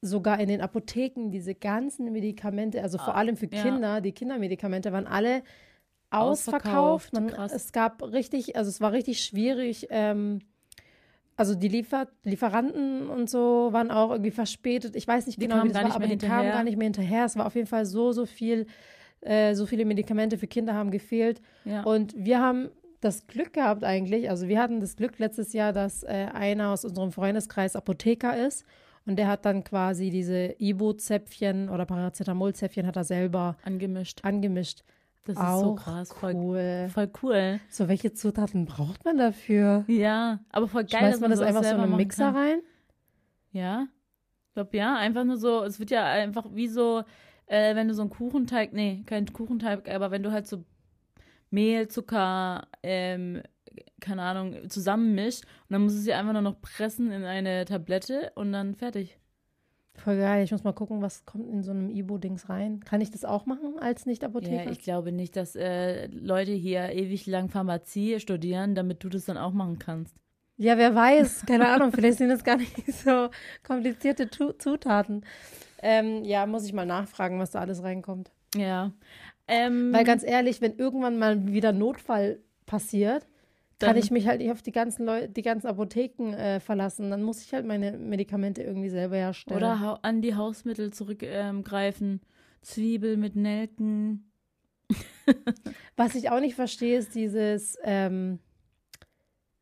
[0.06, 3.62] sogar in den Apotheken diese ganzen Medikamente, also vor Ah, allem für ja.
[3.62, 5.42] Kinder, die Kindermedikamente waren alle
[6.10, 7.12] Ausverkauft, ausverkauft.
[7.12, 9.88] Man, es gab richtig, also es war richtig schwierig.
[9.90, 10.40] Ähm,
[11.36, 14.96] also die Liefer Lieferanten und so waren auch irgendwie verspätet.
[14.96, 16.52] Ich weiß nicht Die genau, kamen wie das war, aber die kamen hinterher.
[16.52, 17.24] gar nicht mehr hinterher.
[17.26, 18.66] Es war auf jeden Fall so, so viel,
[19.20, 21.42] äh, so viele Medikamente für Kinder haben gefehlt.
[21.64, 21.82] ja.
[21.82, 22.70] Und wir haben
[23.02, 26.84] das Glück gehabt eigentlich, also wir hatten das Glück letztes Jahr, dass äh, einer aus
[26.86, 28.64] unserem Freundeskreis Apotheker ist
[29.06, 34.24] und der hat dann quasi diese Ibo-Zäpfchen oder Paracetamol-Zäpfchen hat er selber angemischt.
[34.24, 34.82] angemischt.
[35.24, 36.12] Das ist Auch so krass.
[36.12, 36.88] Voll cool.
[36.92, 37.60] Voll cool.
[37.68, 39.84] So, welche Zutaten braucht man dafür?
[39.88, 41.00] Ja, aber voll geil.
[41.00, 42.36] Schmeißt dass man das einfach so in einen Mixer kann.
[42.36, 42.58] rein?
[43.50, 43.86] Ja.
[44.48, 44.96] Ich glaube, ja.
[44.96, 47.02] Einfach nur so, es wird ja einfach wie so,
[47.46, 50.64] äh, wenn du so einen Kuchenteig, nee, kein Kuchenteig, aber wenn du halt so
[51.50, 53.42] Mehl, Zucker, ähm,
[54.00, 58.32] keine Ahnung, zusammenmischt und dann musst du sie einfach nur noch pressen in eine Tablette
[58.34, 59.18] und dann fertig.
[59.94, 60.44] Voll geil.
[60.44, 62.80] Ich muss mal gucken, was kommt in so einem Ibo-Dings rein.
[62.80, 64.70] Kann ich das auch machen als Ja, Nicht-Apotheker?
[64.70, 69.38] ich glaube nicht, dass äh, Leute hier ewig lang Pharmazie studieren, damit du das dann
[69.38, 70.14] auch machen kannst.
[70.58, 71.44] Ja, wer weiß.
[71.46, 71.92] Keine Ahnung.
[71.92, 73.30] Vielleicht sind das gar nicht so
[73.62, 75.24] komplizierte Tu- Zutaten.
[75.82, 78.30] Ähm, ja, muss ich mal nachfragen, was da alles reinkommt.
[78.54, 78.92] Ja.
[79.48, 83.26] Ähm, Weil ganz ehrlich, wenn irgendwann mal wieder Notfall passiert,
[83.78, 87.10] kann Dann- ich mich halt nicht auf die ganzen Leute, die ganzen Apotheken äh, verlassen.
[87.10, 89.58] Dann muss ich halt meine Medikamente irgendwie selber herstellen.
[89.58, 92.20] Oder an die Hausmittel zurückgreifen.
[92.62, 94.30] Zwiebel mit Nelken.
[95.96, 98.38] Was ich auch nicht verstehe, ist dieses, ähm,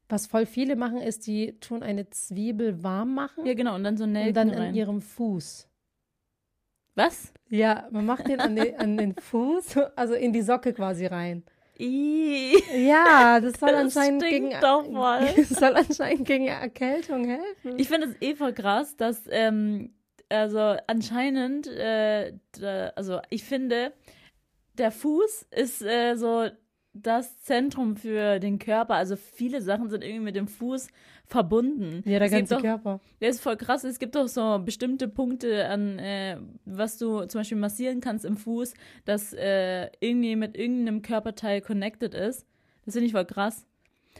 [0.08, 3.74] was voll viele machen, ist, die tun eine Zwiebel warm machen Ja, genau.
[3.74, 4.68] Und dann so Nelken und dann rein.
[4.70, 5.68] in ihrem Fuß.
[6.94, 7.32] Was?
[7.48, 11.42] Ja, man macht den an den, an den Fuß, also in die Socke quasi rein.
[11.78, 14.84] Ja, das soll Das anscheinend gegen doch
[15.36, 17.78] das soll anscheinend gegen Erkältung helfen.
[17.78, 19.94] Ich finde es eh voll krass, dass, ähm,
[20.28, 23.92] also anscheinend, äh, da, also ich finde,
[24.74, 26.48] der Fuß ist äh, so
[26.94, 28.94] das Zentrum für den Körper.
[28.94, 30.88] Also viele Sachen sind irgendwie mit dem Fuß
[31.26, 32.02] verbunden.
[32.04, 33.00] ja, der Es ganze doch- Körper.
[33.20, 33.82] Der ist voll krass.
[33.84, 38.36] Es gibt doch so bestimmte Punkte, an äh, was du zum Beispiel massieren kannst im
[38.36, 42.46] Fuß, das äh, irgendwie mit irgendeinem Körperteil connected ist.
[42.84, 43.66] Das finde ich voll krass.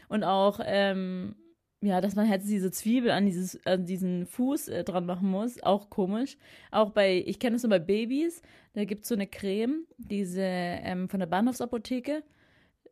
[0.09, 1.35] Und auch, ähm,
[1.81, 5.61] ja, dass man halt diese Zwiebel an, dieses, an diesen Fuß äh, dran machen muss,
[5.63, 6.37] auch komisch.
[6.71, 8.41] Auch bei, ich kenne das nur bei Babys,
[8.73, 12.23] da gibt es so eine Creme, diese ähm, von der Bahnhofsapotheke.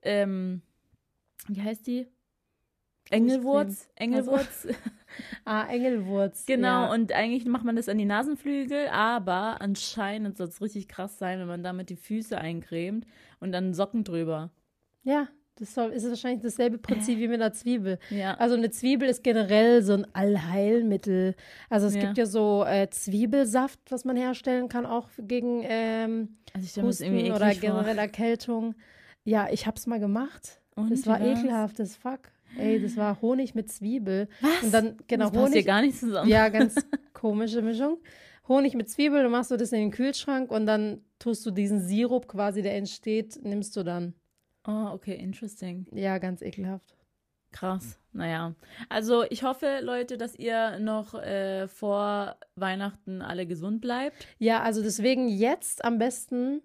[0.03, 0.61] Ähm,
[1.47, 2.07] wie heißt die?
[3.09, 3.87] Engelwurz?
[3.95, 4.67] Engelwurz?
[5.45, 6.47] Ah, Engelwurz.
[6.47, 6.91] Genau, ja.
[6.91, 11.37] und eigentlich macht man das an die Nasenflügel, aber anscheinend soll es richtig krass sein,
[11.39, 13.05] wenn man damit die Füße eincremt
[13.39, 14.49] und dann Socken drüber.
[15.03, 17.99] Ja, das soll, ist wahrscheinlich dasselbe Prinzip wie mit einer Zwiebel.
[18.09, 18.33] Ja.
[18.39, 21.35] Also eine Zwiebel ist generell so ein Allheilmittel.
[21.69, 22.01] Also es Ja.
[22.01, 27.53] gibt ja so äh, Zwiebelsaft, was man herstellen kann, auch gegen ähm, Also Husten oder
[27.53, 28.73] generell Erkältung.
[29.23, 30.61] Ja, ich hab's mal gemacht.
[30.75, 31.39] Und das war wie war's?
[31.39, 32.19] ekelhaft, das fuck.
[32.57, 34.27] Ey, das war Honig mit Zwiebel.
[34.41, 34.63] Was?
[34.63, 35.53] Und dann, genau, das passt Honig.
[35.53, 36.29] hier gar nicht zusammen.
[36.29, 36.75] Ja, ganz
[37.13, 37.97] komische Mischung.
[38.47, 41.79] Honig mit Zwiebel, du machst du das in den Kühlschrank und dann tust du diesen
[41.79, 44.13] Sirup quasi, der entsteht, nimmst du dann.
[44.67, 45.87] Oh, okay, interesting.
[45.91, 46.95] Ja, ganz ekelhaft.
[47.51, 47.99] Krass.
[48.11, 48.55] Naja.
[48.89, 54.27] Also ich hoffe, Leute, dass ihr noch äh, vor Weihnachten alle gesund bleibt.
[54.39, 56.61] Ja, also deswegen jetzt am besten,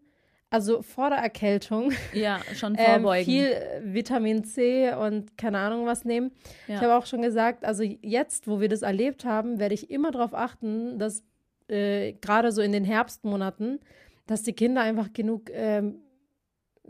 [0.50, 3.24] also vor der Erkältung, Ja, schon ähm, vorbeugen.
[3.24, 6.30] viel äh, Vitamin C und keine Ahnung was nehmen.
[6.66, 6.76] Ja.
[6.76, 10.10] Ich habe auch schon gesagt, also jetzt, wo wir das erlebt haben, werde ich immer
[10.10, 11.22] darauf achten, dass
[11.68, 13.80] äh, gerade so in den Herbstmonaten,
[14.26, 15.96] dass die Kinder einfach genug ähm,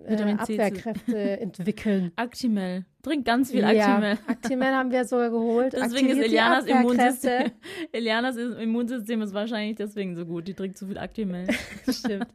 [0.06, 2.12] äh, Abwehrkräfte entwickeln.
[2.16, 2.84] Actimel.
[3.02, 4.18] Trink ganz viel Ja, Actimel.
[4.28, 5.72] Actimel haben wir sogar geholt.
[5.72, 6.66] Deswegen ist Aktiviert die Elianas.
[6.66, 7.50] Immunsystem,
[7.92, 10.46] Elianas Immunsystem ist wahrscheinlich deswegen so gut.
[10.46, 11.46] Die trinkt zu viel Actimel.
[11.88, 12.28] Stimmt.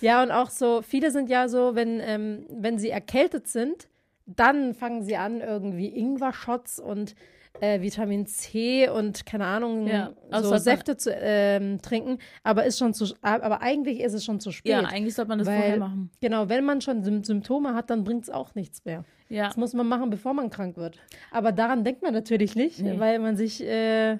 [0.00, 3.88] Ja, und auch so, viele sind ja so, wenn, ähm, wenn sie erkältet sind,
[4.26, 7.14] dann fangen sie an, irgendwie Ingwer-Shots und
[7.60, 12.18] äh, Vitamin C und keine Ahnung, Ja, also so Säfte zu ähm, trinken.
[12.44, 14.70] Aber ist schon zu, aber eigentlich ist es schon zu spät.
[14.70, 16.10] Ja, eigentlich sollte man das Weil- vorher machen.
[16.20, 19.04] Genau, wenn man schon Sym Symptome hat, dann bringt es auch nichts mehr.
[19.28, 19.46] Ja.
[19.46, 20.98] Das muss man machen, bevor man krank wird.
[21.32, 22.98] Aber daran denkt man natürlich nicht, Nee.
[23.00, 24.18] weil man sich äh,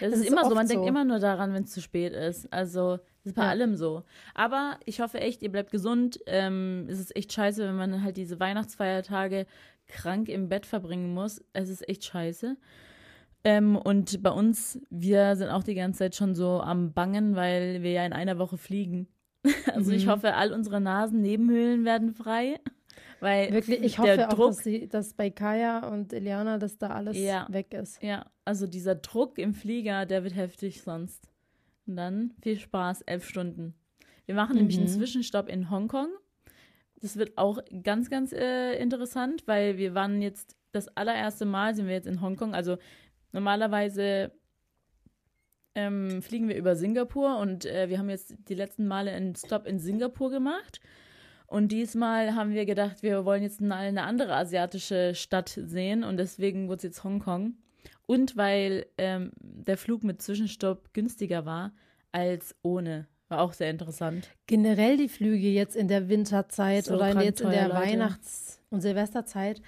[0.00, 0.88] Das, Das ist, ist immer so, man denkt so.
[0.88, 2.50] immer nur daran, wenn es zu spät ist.
[2.52, 3.48] Also, das ist bei Ja.
[3.50, 4.02] allem so.
[4.34, 6.18] Aber ich hoffe echt, ihr bleibt gesund.
[6.26, 9.46] Ähm, es ist echt scheiße, wenn man halt diese Weihnachtsfeiertage
[9.86, 11.42] krank im Bett verbringen muss.
[11.52, 12.56] Es ist echt scheiße.
[13.44, 17.82] Ähm, und bei uns, wir sind auch die ganze Zeit schon so am Bangen, weil
[17.82, 19.08] wir ja in einer Woche fliegen.
[19.74, 20.10] Also ich Mhm.
[20.10, 22.60] hoffe, all unsere Nasennebenhöhlen werden frei.
[23.20, 26.88] Weil wirklich, ich hoffe auch, Druck, dass, sie, dass bei Kaya und Eliana, dass da
[26.90, 27.46] alles Ja.
[27.50, 28.00] weg ist.
[28.02, 31.28] Ja, also dieser Druck im Flieger, der wird heftig sonst.
[31.86, 33.74] Und dann viel Spaß, elf Stunden.
[34.26, 34.92] Wir machen nämlich einen Mhm.
[34.92, 36.08] Zwischenstopp in Hongkong.
[37.00, 41.86] Das wird auch ganz, ganz äh, interessant, weil wir waren jetzt das allererste Mal, sind
[41.86, 42.54] wir jetzt in Hongkong.
[42.54, 42.78] Also
[43.32, 44.30] normalerweise
[45.74, 49.66] ähm, fliegen wir über Singapur und äh, wir haben jetzt die letzten Male einen Stop
[49.66, 50.80] in Singapur gemacht.
[51.46, 56.16] Und diesmal haben wir gedacht, wir wollen jetzt mal eine andere asiatische Stadt sehen und
[56.16, 57.54] deswegen wurde es jetzt Hongkong.
[58.12, 61.72] Und weil ähm, der Flug mit Zwischenstopp günstiger war
[62.12, 63.06] als ohne.
[63.28, 64.28] War auch sehr interessant.
[64.46, 67.80] Generell die Flüge jetzt in der Winterzeit So oder jetzt in der Leute.
[67.80, 69.62] Weihnachts- und Silvesterzeit.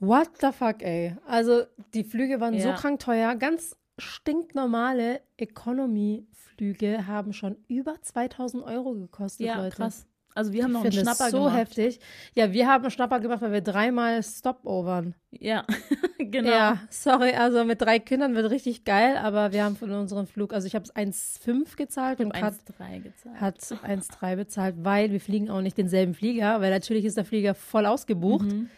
[0.00, 1.16] What the fuck, ey?
[1.26, 1.62] Also
[1.94, 2.74] die Flüge waren so Ja.
[2.74, 3.36] krank teuer.
[3.36, 9.76] Ganz stinknormale Economy-Flüge haben schon über 2000 Euro gekostet, Ja, Leute.
[9.76, 10.06] krass.
[10.34, 11.56] Also wir haben Ich noch einen Schnapper so gemacht.
[11.56, 12.00] heftig.
[12.34, 15.14] Ja, wir haben einen Schnapper gemacht, weil wir dreimal Stopovern.
[15.30, 15.64] Ja,
[16.18, 16.50] genau.
[16.50, 20.52] Ja, sorry, also mit drei Kindern wird richtig geil, aber wir haben von unserem Flug,
[20.52, 23.40] also ich habe es 1,5 gezahlt und Kat habe 1,3 gezahlt.
[23.40, 27.54] hat 1,3 bezahlt, weil wir fliegen auch nicht denselben Flieger, weil natürlich ist der Flieger
[27.54, 28.46] voll ausgebucht.
[28.46, 28.70] Mhm.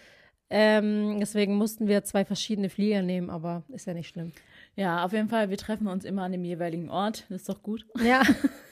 [0.48, 4.32] Ähm, deswegen mussten wir zwei verschiedene Flieger nehmen, aber ist ja nicht schlimm.
[4.76, 7.24] Ja, auf jeden Fall, wir treffen uns immer an dem jeweiligen Ort.
[7.28, 7.84] Das ist doch gut.
[8.04, 8.22] Ja,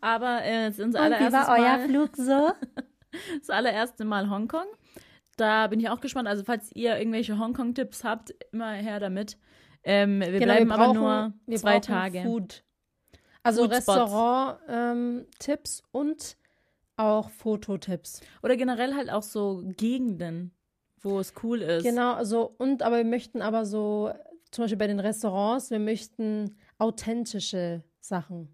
[0.00, 2.52] Aber äh, es ist unser allererstes Mal, Flug so?
[3.38, 4.66] das allererste Mal Hongkong.
[5.36, 6.28] Da bin ich auch gespannt.
[6.28, 9.38] Also falls ihr irgendwelche Hongkong-Tipps habt, immer her damit.
[9.82, 12.22] Ähm, wir Genau, bleiben wir aber brauchen, nur wir zwei Tage.
[12.22, 12.62] Food.
[13.42, 13.64] Also.
[13.64, 16.36] Restaurant-Tipps und
[16.96, 18.20] auch Fototipps.
[18.42, 20.52] Oder generell halt auch so Gegenden,
[21.00, 21.82] wo es cool ist.
[21.82, 24.12] Genau, so und aber wir möchten aber so,
[24.50, 28.53] zum Beispiel bei den Restaurants, wir möchten authentische Sachen,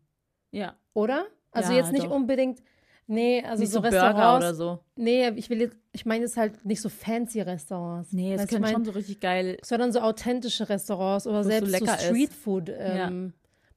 [0.51, 1.27] Ja, oder?
[1.53, 2.11] Also Ja, jetzt nicht doch.
[2.11, 2.63] unbedingt,
[3.07, 4.45] nee, also nicht so, so Burger Restaurants.
[4.45, 4.79] oder so.
[4.97, 8.13] Nee, ich will jetzt, ich meine jetzt halt nicht so fancy Restaurants.
[8.13, 9.59] Nee, es können ich mein, schon so richtig geil.
[9.63, 12.03] sondern so authentische Restaurants oder so selbst so, ist.
[12.05, 13.33] Streetfood ähm,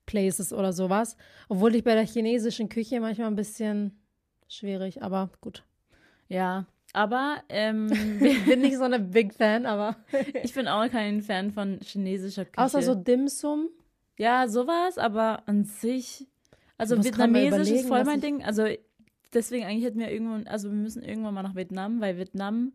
[0.06, 1.16] Places oder sowas.
[1.50, 4.00] Obwohl ich bei der chinesischen Küche manchmal ein bisschen
[4.48, 5.64] schwierig, aber gut.
[6.28, 9.96] Ja, aber ähm, Ich bin nicht so eine Big Fan, aber
[10.44, 12.64] ich bin auch kein Fan von chinesischer Küche.
[12.64, 13.70] außer so Dim Sum.
[14.18, 16.28] Ja, sowas, aber an sich.
[16.78, 18.44] Also Vietnamesisch ist voll mein Ding.
[18.44, 18.66] Also
[19.34, 22.74] deswegen eigentlich hätten wir irgendwann, also wir müssen irgendwann mal nach Vietnam, weil Vietnam,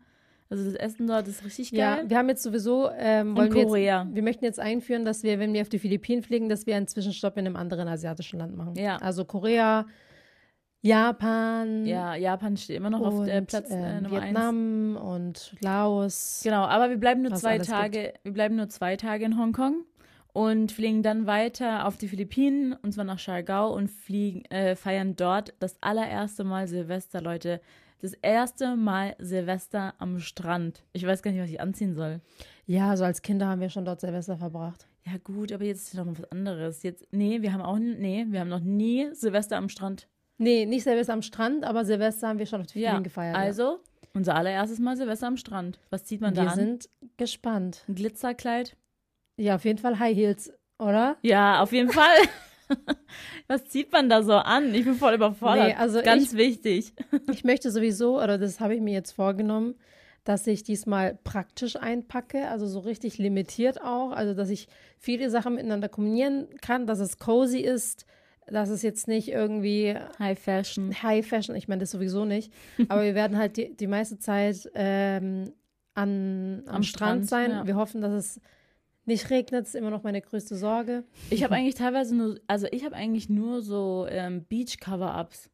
[0.51, 2.05] also das Essen dort ist richtig Ja, geil.
[2.11, 4.03] wir haben jetzt sowieso, ähm, Und wollen wir, Korea.
[4.05, 6.77] jetzt, wir möchten jetzt einführen, dass wir, wenn wir auf die Philippinen fliegen, dass wir
[6.77, 8.75] einen Zwischenstopp in einem anderen asiatischen Land machen.
[8.77, 8.97] Ja.
[8.97, 9.87] Also Korea,
[10.81, 14.25] Japan, Ja, Japan steht immer noch auf der und, Platz äh, ähm, Nummer eins.
[14.27, 16.41] Vietnam und Laos.
[16.45, 19.85] Genau, aber wir bleiben nur zwei Tage, wir bleiben nur zwei Tage in Hongkong
[20.39, 25.17] und fliegen dann weiter auf die Philippinen und zwar nach Siargao und fliegen, äh, feiern
[25.17, 27.61] dort das allererste Mal Silvester, Leute.
[28.01, 30.85] Das erste Mal Silvester am Strand.
[30.93, 32.21] Ich weiß gar nicht, was ich anziehen soll.
[32.67, 34.87] Ja, so als Kinder haben wir schon dort Silvester verbracht.
[35.05, 36.85] Ja, gut, aber jetzt ist noch was anderes.
[36.85, 40.07] Jetzt, nee, wir haben auch, nee, wir haben noch nie Silvester am Strand.
[40.37, 43.35] Nee, nicht Silvester am Strand, aber Silvester haben wir schon auf die Ja, Philippinen gefeiert.
[43.35, 43.43] ja.
[43.43, 43.81] also,
[44.15, 45.81] Unser allererstes Mal Silvester am Strand.
[45.91, 46.57] Was zieht man da Wir an?
[46.57, 47.83] sind gespannt.
[47.89, 48.77] Ein Glitzerkleid?
[49.39, 51.17] Ja, auf jeden Fall High Heels, oder?
[51.23, 52.17] Ja, auf jeden Fall.
[53.47, 54.75] Was zieht man da so an?
[54.75, 55.69] Ich bin voll überfordert.
[55.69, 56.93] Nee, also Ganz wichtig.
[57.33, 59.77] Ich möchte sowieso, oder das habe ich mir jetzt vorgenommen,
[60.25, 64.69] dass ich diesmal praktisch einpacke, also so richtig limitiert auch, also dass ich
[64.99, 68.05] viele Sachen miteinander kombinieren kann, dass es cozy ist,
[68.47, 71.03] dass es jetzt nicht irgendwie High Fashion.
[71.03, 72.53] High Fashion, ich meine das sowieso nicht,
[72.89, 75.53] aber wir werden halt die, die meiste Zeit ähm,
[75.95, 77.51] an, am, Am Strand, Strand, sein.
[77.51, 77.67] ja.
[77.67, 78.41] Wir hoffen, dass es
[79.09, 81.03] nicht regnet, ist immer noch meine größte Sorge.
[81.31, 85.51] Ich habe eigentlich teilweise nur, also ich habe eigentlich nur so ähm, Beach-Cover-Ups.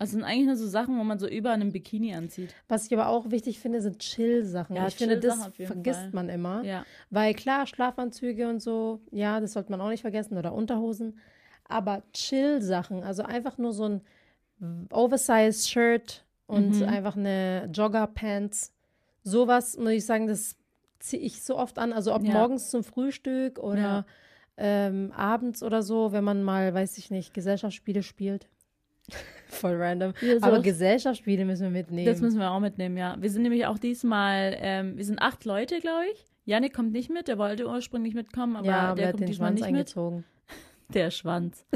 [0.00, 2.54] Also sind eigentlich nur so Sachen, wo man so über einem Bikini anzieht.
[2.68, 4.76] Was ich aber auch wichtig finde, sind Chill-Sachen.
[4.76, 6.10] Ja, ich finde, das vergisst Fall.
[6.12, 6.62] man immer.
[6.64, 6.84] Ja.
[7.10, 11.18] Weil klar, Schlafanzüge und so, ja, das sollte man auch nicht vergessen oder Unterhosen.
[11.64, 14.00] Aber Chill-Sachen, also einfach nur so ein
[14.92, 16.82] Oversized Shirt und Mhm.
[16.84, 18.72] einfach eine Jogger-Pants.
[19.24, 20.56] Sowas, muss ich sagen, das
[20.98, 21.92] ziehe ich so oft an.
[21.92, 22.32] Also ob Ja.
[22.32, 24.06] morgens zum Frühstück oder Ja.
[24.56, 28.48] ähm, abends oder so, wenn man mal, weiß ich nicht, Gesellschaftsspiele spielt.
[29.48, 30.12] Voll random.
[30.20, 32.06] Ja, Aber sowas- Gesellschaftsspiele müssen wir mitnehmen.
[32.06, 33.16] Das müssen wir auch mitnehmen, ja.
[33.18, 36.26] Wir sind nämlich auch diesmal, ähm, wir sind acht Leute, glaube ich.
[36.44, 39.60] Janik kommt nicht mit, der wollte ursprünglich mitkommen, aber ja, der kommt den diesmal Schwanz
[39.60, 39.78] nicht mit.
[39.78, 40.24] eingezogen?
[40.94, 41.66] Der Schwanz.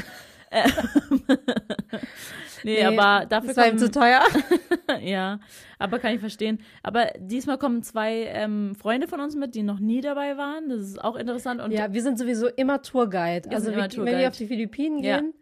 [0.53, 1.23] Ähm,
[2.63, 4.23] nee, aber dafür das war ihm zu teuer.
[5.01, 5.41] ja,
[5.79, 6.61] aber kann ich verstehen.
[6.83, 10.69] Aber diesmal kommen zwei ähm, Freunde von uns mit, die noch nie dabei waren.
[10.69, 11.61] Das ist auch interessant.
[11.61, 13.49] Und Ja, wir sind sowieso immer Tourguide.
[13.49, 14.29] Wir also sind wir, immer wenn wir Tourguide.
[14.29, 15.21] auf die Philippinen Ja.
[15.21, 15.35] gehen,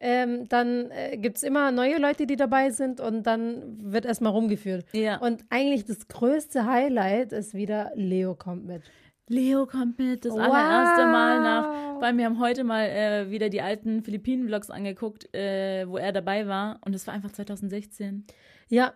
[0.00, 4.32] ähm, dann äh, gibt es immer neue Leute, die dabei sind und dann wird erstmal
[4.32, 4.86] rumgeführt.
[4.92, 5.18] ja.
[5.18, 8.82] Und eigentlich das größte Highlight ist wieder, Leo kommt mit.
[9.28, 10.40] Leo kommt mit, das Wow.
[10.40, 12.00] allererste Mal nach.
[12.00, 16.46] Weil wir haben heute mal äh, wieder die alten Philippinen-Vlogs angeguckt, äh, wo er dabei
[16.46, 16.78] war.
[16.84, 18.26] Und es war einfach 2016.
[18.68, 18.94] Ja.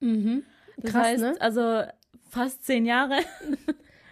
[0.00, 0.42] Mhm.
[0.78, 1.34] Das Krass, heißt, ne?
[1.40, 1.82] also
[2.28, 3.18] fast zehn Jahre.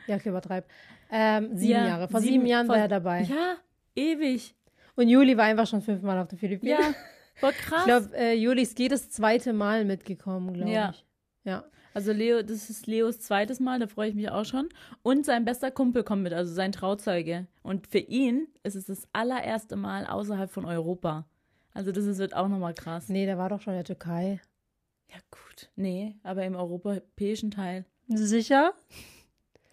[0.06, 0.66] Ja, okay, übertreib.
[1.10, 2.08] Ähm, sieben Ja, Jahre.
[2.08, 3.22] Vor sieben- sieben, Jahren vor- war er dabei.
[3.22, 3.56] Ja,
[3.94, 4.54] ewig.
[4.94, 6.78] Und Juli war einfach schon fünfmal auf den Philippinen.
[6.78, 6.94] Ja,
[7.40, 7.80] war krass.
[7.80, 10.90] Ich glaube, äh, Juli ist jedes zweite Mal mitgekommen, glaube Ja.
[10.90, 11.04] ich.
[11.44, 11.64] Ja.
[11.98, 14.68] Also Leo, das ist Leos zweites Mal, da freue ich mich auch schon.
[15.02, 17.48] Und sein bester Kumpel kommt mit, also sein Trauzeuge.
[17.64, 21.26] Und für ihn ist es das allererste Mal außerhalb von Europa.
[21.74, 23.08] Also das ist, wird auch nochmal krass.
[23.08, 24.40] Nee, der war doch schon in der Türkei.
[25.08, 28.74] Ja gut, nee, aber im europäischen Teil, Sicher?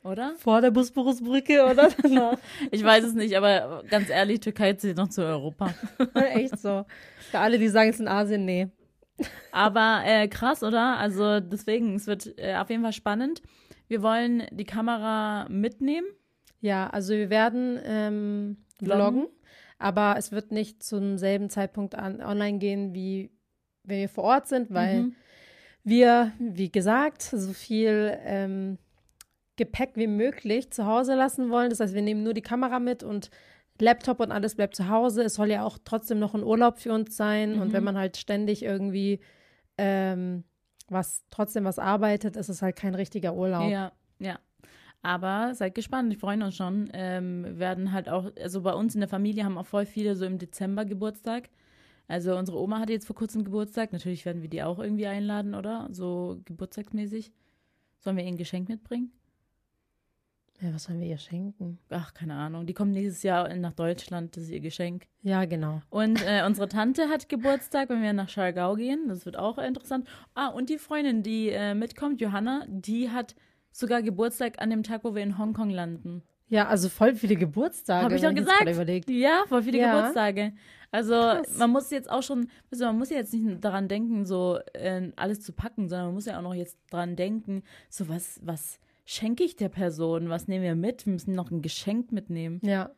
[0.03, 0.33] oder?
[0.39, 2.39] Vor der Bosporusbrücke oder danach?
[2.71, 5.75] Ich weiß es nicht, aber ganz ehrlich, Türkei zählt noch zu Europa.
[6.15, 6.85] Echt so.
[7.29, 8.69] Für alle, die sagen, es ist in Asien, nee.
[9.51, 10.97] Aber äh, krass, oder?
[10.97, 13.41] Also deswegen, es wird äh, auf jeden Fall spannend.
[13.87, 16.07] Wir wollen die Kamera mitnehmen.
[16.61, 18.97] Ja, also wir werden ähm, Vloggen.
[18.97, 19.27] vloggen,
[19.77, 23.31] aber es wird nicht zum selben Zeitpunkt an, online gehen, wie
[23.83, 25.15] wenn wir vor Ort sind, weil Mhm.
[25.83, 28.79] wir, wie gesagt, so viel ähm,
[29.57, 31.69] Gepäck wie möglich zu Hause lassen wollen.
[31.69, 33.29] Das heißt, wir nehmen nur die Kamera mit und
[33.81, 35.23] Laptop und alles bleibt zu Hause.
[35.23, 37.59] Es soll ja auch trotzdem noch ein Urlaub für uns sein.
[37.59, 37.73] Und Mhm.
[37.73, 39.19] wenn man halt ständig irgendwie
[39.77, 40.43] ähm,
[40.87, 43.69] was trotzdem was arbeitet, ist es halt kein richtiger Urlaub.
[43.69, 44.39] Ja, ja.
[45.01, 46.89] Aber seid gespannt, wir freuen uns schon.
[46.93, 50.25] Ähm, werden halt auch, also bei uns in der Familie haben auch voll viele so
[50.25, 51.49] im Dezember Geburtstag.
[52.07, 53.91] Also unsere Oma hatte jetzt vor kurzem Geburtstag.
[53.93, 55.87] Natürlich werden wir die auch irgendwie einladen, oder?
[55.91, 57.31] So geburtstagsmäßig.
[57.99, 59.11] Sollen wir ihr ein Geschenk mitbringen?
[60.61, 61.79] Ja, was sollen wir ihr schenken?
[61.89, 62.65] Ach, keine Ahnung.
[62.65, 64.35] Die kommt nächstes Jahr nach Deutschland.
[64.37, 65.07] Das ist ihr Geschenk.
[65.21, 65.81] Ja, genau.
[65.89, 69.09] Und äh, unsere Tante hat Geburtstag, wenn wir nach Schargau gehen.
[69.09, 70.07] Das wird auch interessant.
[70.33, 73.35] Ah, und die Freundin, die äh, mitkommt, Johanna, die hat
[73.71, 76.23] sogar Geburtstag an dem Tag, wo wir in Hongkong landen.
[76.47, 78.05] Ja, also voll viele Geburtstage.
[78.05, 78.69] Habe ich doch gesagt.
[78.69, 79.09] Überlegt.
[79.09, 79.93] Ja, voll viele Ja.
[79.95, 80.53] Geburtstage.
[80.91, 81.57] Also Krass.
[81.57, 85.11] man muss jetzt auch schon, also man muss ja jetzt nicht daran denken, so äh,
[85.17, 88.79] alles zu packen, sondern man muss ja auch noch jetzt daran denken, so was, was
[89.05, 90.29] schenke ich der Person?
[90.29, 91.05] Was nehmen wir mit?
[91.05, 92.59] Wir müssen noch ein Geschenk mitnehmen.
[92.63, 92.91] Ja.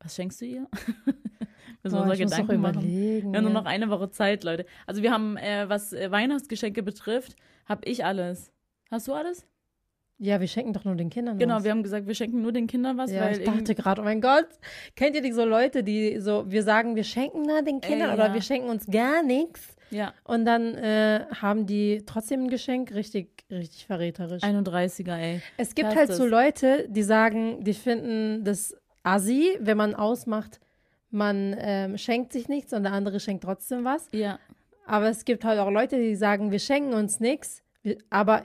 [0.00, 0.68] Was schenkst du ihr?
[1.82, 2.74] Boah, müssen wir uns ich muss Gedanken machen.
[2.78, 3.32] überlegen.
[3.32, 3.60] Wir haben nur ja.
[3.60, 4.66] noch eine Woche Zeit, Leute.
[4.86, 8.52] Also wir haben, äh, was äh, Weihnachtsgeschenke betrifft, habe ich alles.
[8.90, 9.46] Hast du alles?
[10.18, 11.64] Ja, wir schenken doch nur den Kindern Genau, was.
[11.64, 14.04] wir haben gesagt, wir schenken nur den Kindern was, ja, weil ich dachte gerade, oh
[14.04, 14.48] mein Gott,
[14.96, 18.14] kennt ihr die so Leute, die so, wir sagen, wir schenken na den Kindern Äh,
[18.14, 18.34] oder ja.
[18.34, 23.44] wir schenken uns gar nichts ja, und dann äh, haben die trotzdem ein Geschenk, richtig,
[23.50, 24.42] richtig verräterisch.
[24.42, 25.40] 31er, ey.
[25.56, 26.26] es gibt das halt so.
[26.26, 30.60] Leute, die sagen, die finden das assi, wenn man ausmacht,
[31.10, 34.08] man ähm, schenkt sich nichts und der andere schenkt trotzdem was.
[34.12, 34.38] Ja,
[34.84, 37.62] Aber es gibt halt auch Leute, die sagen, wir schenken uns nichts,
[38.10, 38.42] aber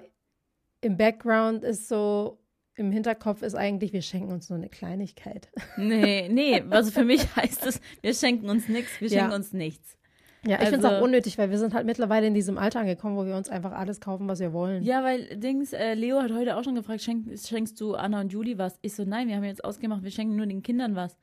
[0.84, 2.40] im Background ist so,
[2.76, 5.50] im Hinterkopf ist eigentlich, wir schenken uns nur eine Kleinigkeit.
[5.78, 9.20] nee, nee, also für mich heißt es, wir schenken uns nichts, wir Ja.
[9.20, 9.98] schenken uns nichts.
[10.46, 12.82] Ja, ich also, finde es auch unnötig, weil wir sind halt mittlerweile in diesem Alter
[12.82, 14.84] angekommen, wo wir uns einfach alles kaufen, was wir wollen.
[14.84, 18.34] Ja, weil Dings, äh, Leo hat heute auch schon gefragt, schenk, schenkst du Anna und
[18.34, 18.78] Juli was?
[18.82, 21.16] Ich so, nein, wir haben jetzt ausgemacht, wir schenken nur den Kindern was.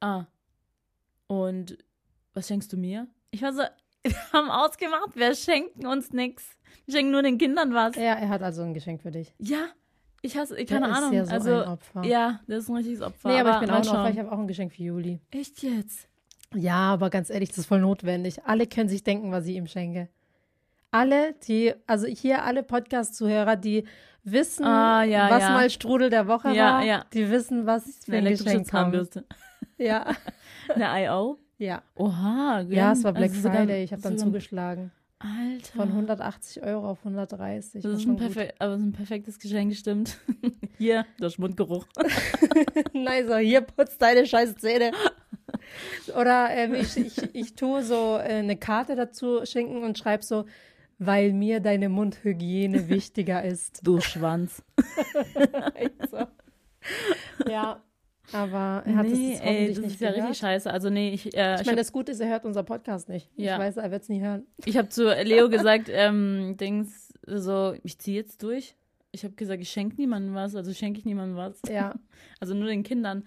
[0.00, 0.26] Ah.
[1.28, 1.78] Und
[2.34, 3.06] was schenkst du mir?
[3.30, 3.62] Ich war so,
[4.04, 6.56] wir haben ausgemacht, wir schenken uns nichts.
[6.86, 7.96] Wir schenken nur den Kindern was.
[7.96, 9.34] Ja, er hat also ein Geschenk für dich.
[9.38, 9.68] Ja,
[10.22, 11.12] ich hasse, keine der Ahnung.
[11.12, 12.04] Ja so also, ein Opfer.
[12.04, 13.28] ja, das ist ein richtiges Opfer.
[13.28, 15.20] Nee, aber, aber ich bin auch ein Opfer, ich habe auch ein Geschenk für Juli.
[15.30, 16.08] Echt jetzt?
[16.54, 18.44] Ja, aber ganz ehrlich, das ist voll notwendig.
[18.44, 20.08] Alle können sich denken, was ich ihm schenke.
[20.90, 23.84] Alle, die, also hier alle Podcast-Zuhörer, die
[24.24, 25.50] wissen, ah, ja, was ja.
[25.50, 29.24] mal Strudel der Woche ja, war, die wissen, was für ein Geschenk Zahnbürste.
[29.76, 30.06] Ja.
[30.74, 31.38] Eine I.O.?
[31.58, 31.82] Ja.
[31.96, 32.60] Oha.
[32.68, 33.84] Ja, es war Black also Friday.
[33.84, 34.92] Ich habe dann zugeschlagen.
[35.18, 35.72] Alter.
[35.74, 37.82] Von 180 Euro auf 130.
[37.82, 40.18] Das, ist ein, perfek aber ist ein perfektes Geschenk, stimmt.
[40.78, 41.86] hier, der Schmundgeruch.
[42.92, 44.92] nice, so, hier putzt deine scheiß Zähne.
[46.16, 50.44] Oder ähm, ich, ich, ich tue so äh, eine Karte dazu schenken und schreibe so,
[51.00, 53.80] weil mir deine Mundhygiene wichtiger ist.
[53.84, 54.62] Du Schwanz.
[57.46, 57.82] Ja,
[58.32, 60.28] aber er hat nee, es ey, das ist ja gehört.
[60.28, 60.70] richtig scheiße.
[60.70, 61.34] Also nee, ich.
[61.36, 63.30] Äh, ich, ich meine, das Gute ist, er hört unser Podcast nicht.
[63.36, 63.54] Ja.
[63.54, 64.46] Ich weiß, er wird es nie hören.
[64.64, 68.76] Ich habe zu Leo gesagt, ähm, Dings, so, ich ziehe jetzt durch.
[69.12, 71.60] Ich habe gesagt, ich schenke niemandem was, also schenke ich niemandem was.
[71.68, 71.94] Ja.
[72.40, 73.24] Also nur den Kindern.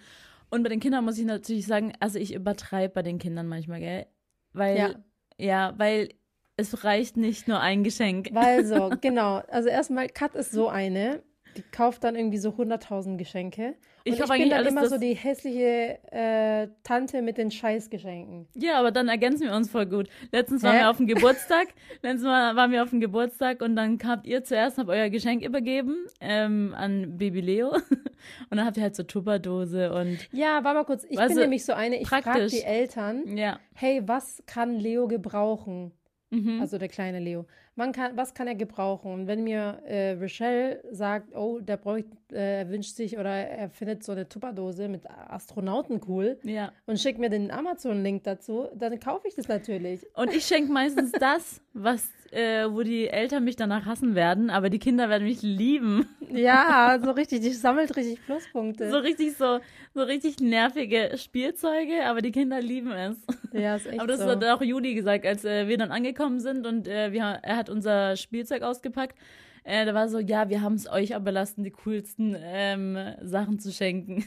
[0.50, 3.80] Und bei den Kindern muss ich natürlich sagen, also ich übertreibe bei den Kindern manchmal,
[3.80, 4.06] gell?
[4.54, 4.96] Weil, ja,
[5.38, 6.10] ja weil
[6.58, 8.30] es reicht nicht nur ein Geschenk.
[8.34, 9.42] Weil so, genau.
[9.48, 11.24] Also erstmal, Kat ist so eine,
[11.58, 13.76] die kauft dann irgendwie so 100.000 Geschenke.
[14.06, 18.48] Und ich, ich bin dann immer so die hässliche äh, Tante mit den Scheißgeschenken.
[18.56, 20.10] Ja, aber dann ergänzen wir uns voll gut.
[20.32, 20.80] Letztens waren Hä?
[20.80, 21.68] wir auf dem Geburtstag.
[22.02, 25.44] Letztens Mal waren wir auf dem Geburtstag und dann habt ihr zuerst habt euer Geschenk
[25.46, 27.72] übergeben ähm, an Baby Leo.
[28.50, 30.30] Und dann habt ihr halt so Tupperdose und.
[30.32, 31.06] Ja, war mal kurz.
[31.10, 33.60] Ich bin nämlich so eine, ich frage die Eltern, ja.
[33.74, 35.92] hey, was kann Leo gebrauchen?
[36.30, 36.62] Mhm.
[36.62, 37.46] Also der kleine Leo.
[37.92, 39.12] Kann, was kann er gebrauchen?
[39.12, 43.70] Und wenn mir äh, Rochelle sagt, oh, der bräucht, äh, er wünscht sich oder er
[43.70, 46.72] findet so eine Tupperdose mit Astronauten cool ja.
[46.86, 50.06] und schickt mir den Amazon-Link dazu, dann kaufe ich das natürlich.
[50.16, 54.70] Und ich schenke meistens das, was äh, wo die Eltern mich danach hassen werden, aber
[54.70, 56.08] die Kinder werden mich lieben.
[56.30, 58.90] Ja, so richtig, die sammelt richtig Pluspunkte.
[58.90, 59.60] So richtig so,
[59.94, 63.18] so richtig nervige Spielzeuge, aber die Kinder lieben es.
[63.52, 64.28] Ja, ist echt Aber das so.
[64.28, 67.70] hat auch Juli gesagt, als äh, wir dann angekommen sind und äh, wir, er hat
[67.70, 69.18] unser Spielzeug ausgepackt.
[69.64, 73.72] Äh, da war so, ja, wir haben es euch überlassen, die coolsten ähm, Sachen zu
[73.72, 74.26] schenken.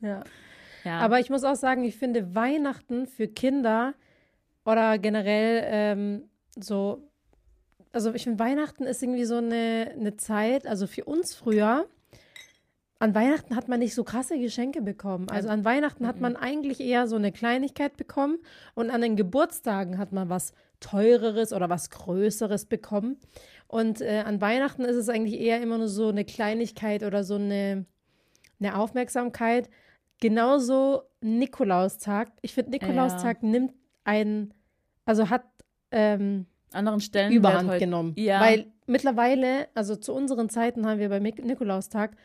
[0.00, 0.22] Ja.
[0.84, 0.98] ja.
[0.98, 3.94] Aber ich muss auch sagen, ich finde Weihnachten für Kinder
[4.64, 7.08] oder generell ähm, so
[7.94, 11.86] also ich finde, Weihnachten ist irgendwie so eine, eine Zeit, also für uns früher,
[12.98, 15.28] an Weihnachten hat man nicht so krasse Geschenke bekommen.
[15.28, 18.38] Also an Weihnachten hat man eigentlich eher so eine Kleinigkeit bekommen
[18.74, 23.18] und an den Geburtstagen hat man was teureres oder was Größeres bekommen.
[23.74, 27.34] Und äh, an Weihnachten ist es eigentlich eher immer nur so eine Kleinigkeit oder so
[27.34, 27.86] eine,
[28.60, 29.68] eine Aufmerksamkeit.
[30.20, 32.30] Genauso Nikolaustag.
[32.40, 33.48] Ich finde, Nikolaustag ja.
[33.48, 33.72] nimmt
[34.04, 34.54] einen,
[35.04, 35.42] also hat
[35.90, 38.12] ähm, anderen Stellen Überhand genommen.
[38.16, 38.40] Ja.
[38.40, 42.16] Weil mittlerweile, also zu unseren Zeiten haben wir beim Nikolaustag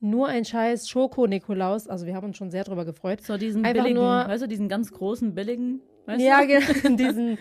[0.00, 1.88] nur ein scheiß Schoko-Nikolaus.
[1.88, 3.22] Also wir haben uns schon sehr drüber gefreut.
[3.22, 6.52] So diesen Einfach billigen, nur, weißt du, diesen ganz großen, billigen, weißt ja, du?
[6.52, 6.60] Ja,
[6.96, 7.38] diesen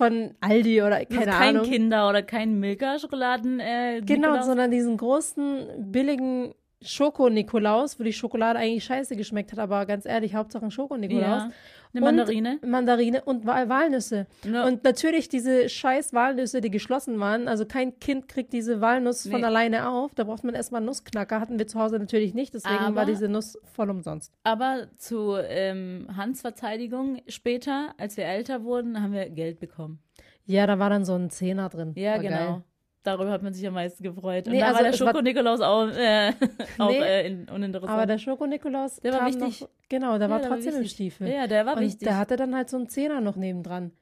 [0.00, 1.62] von Aldi oder keine kein Ahnung.
[1.64, 3.60] Kein Kinder oder kein Milka-Schokoladen.
[3.60, 4.46] Äh, genau, Nikolaus.
[4.46, 10.34] sondern diesen großen, billigen Schoko-Nikolaus, wo die Schokolade eigentlich scheiße geschmeckt hat, aber ganz ehrlich,
[10.34, 11.42] Hauptsache ein Schoko-Nikolaus.
[11.42, 11.50] Ja.
[11.92, 12.58] Eine Mandarine?
[12.62, 14.26] Und Mandarine und Walnüsse.
[14.44, 14.66] Ja.
[14.66, 17.48] Und natürlich diese scheiß Walnüsse, die geschlossen waren.
[17.48, 19.32] Also kein Kind kriegt diese Walnuss nee.
[19.32, 20.14] von alleine auf.
[20.14, 21.40] Da braucht man erstmal einen Nussknacker.
[21.40, 22.54] Hatten wir zu Hause natürlich nicht.
[22.54, 24.32] Deswegen aber, war diese Nuss voll umsonst.
[24.44, 30.00] Aber zu ähm, Hans Verteidigung später, als wir älter wurden, haben wir Geld bekommen.
[30.44, 31.92] Ja, da war dann so ein Zehner drin.
[31.96, 32.36] Ja, war genau.
[32.36, 32.64] Geil.
[33.02, 34.46] Darüber hat man sich am meisten gefreut.
[34.46, 36.32] Und nee, da also war der Schoko-Nikolaus auch, äh,
[36.78, 37.92] auch nee, äh, in, uninteressant.
[37.92, 39.62] Aber der Schoko-Nikolaus, der war wichtig.
[39.62, 41.28] Noch, genau, der ja, war trotzdem war im Stiefel.
[41.28, 42.06] Ja, der war und wichtig.
[42.06, 43.92] Der hatte dann halt so einen Zehner noch nebendran.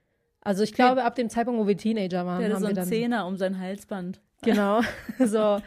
[0.40, 2.82] Also ich glaube, ab dem Zeitpunkt, wo wir Teenager waren, der haben so einen wir
[2.82, 4.20] dann Zehner um sein Halsband.
[4.42, 4.80] Genau,
[5.18, 5.60] so.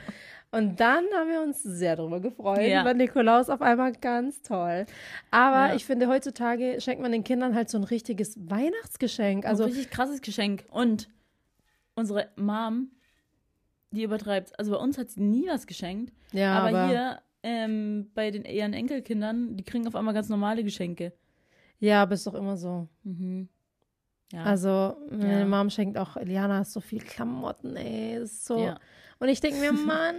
[0.54, 2.68] Und dann haben wir uns sehr darüber gefreut.
[2.68, 2.84] Ja.
[2.84, 4.86] War Nikolaus auf einmal ganz toll.
[5.30, 5.76] Aber ja.
[5.76, 9.46] ich finde, heutzutage schenkt man den Kindern halt so ein richtiges Weihnachtsgeschenk.
[9.46, 10.66] Also ein richtig krasses Geschenk.
[10.70, 11.08] Und
[11.96, 12.92] unsere Mom
[13.92, 14.58] die übertreibt.
[14.58, 16.14] Also bei uns hat sie nie was geschenkt.
[16.32, 20.64] Ja, aber, aber hier ähm, bei den ihren Enkelkindern, die kriegen auf einmal ganz normale
[20.64, 21.14] Geschenke.
[21.80, 22.88] Ja, aber ist doch immer so.
[23.04, 23.50] Mhm.
[24.32, 24.44] Ja.
[24.44, 25.46] Also, meine ja.
[25.46, 28.22] Mom schenkt auch, Eliana so viel Klamotten, ey.
[28.22, 28.64] ist so.
[28.64, 28.80] Ja.
[29.20, 30.16] Und ich denke mir, Mann,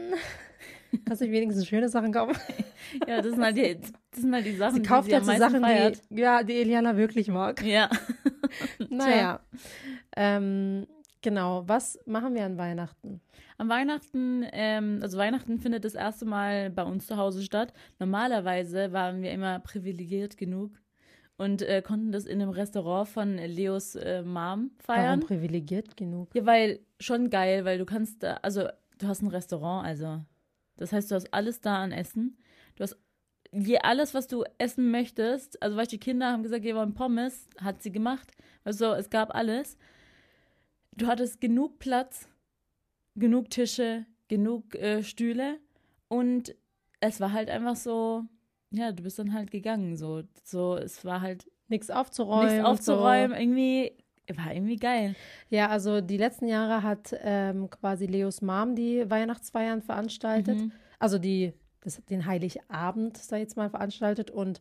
[1.07, 2.37] kannst du wenigstens schöne Sachen kaufen?
[3.09, 3.79] ja, das sind halt die,
[4.11, 6.03] das sind halt die Sachen, sie kauft die halt so Sachen, feiert.
[6.11, 7.62] die, ja, die Eliana wirklich mag.
[7.62, 7.89] Ja.
[8.91, 9.41] naja.
[10.14, 10.87] Ähm,
[11.23, 13.23] genau, was machen wir an Weihnachten?
[13.63, 17.73] Am Weihnachten, ähm, also Weihnachten findet das erste Mal bei uns zu Hause statt.
[18.01, 20.73] Normalerweise waren wir immer privilegiert genug
[21.37, 25.21] und äh, konnten das in einem Restaurant von Leos äh, Mom feiern.
[25.21, 26.35] Warum privilegiert genug?
[26.35, 28.67] Ja, weil schon geil, weil du kannst da, also
[28.99, 30.25] du hast ein Restaurant, also
[30.77, 32.39] das heißt, du hast alles da an Essen.
[32.75, 32.97] Du hast
[33.53, 35.63] je, alles, was du essen möchtest.
[35.63, 38.33] Also, weißt du, die Kinder haben gesagt, wir wollen Pommes, hat sie gemacht.
[38.65, 39.79] Also, es gab alles.
[40.97, 42.29] Du hattest genug Platz,
[43.15, 45.59] genug Tische, genug äh, Stühle
[46.09, 46.55] und
[47.01, 48.25] es war halt einfach so,
[48.71, 53.37] ja, du bist dann halt gegangen, so, so, es war halt nichts aufzuräumen, nichts aufzuräumen,
[53.37, 53.43] so.
[53.43, 53.93] irgendwie
[54.37, 55.15] war irgendwie geil.
[55.51, 60.59] Ja, also die letzten Jahre hat ähm, quasi Leos Mom die Weihnachtsfeiern veranstaltet.
[60.59, 60.73] Mhm.
[60.99, 64.31] Also die, das, den Heiligabend, sag ich jetzt mal, veranstaltet.
[64.31, 64.61] Und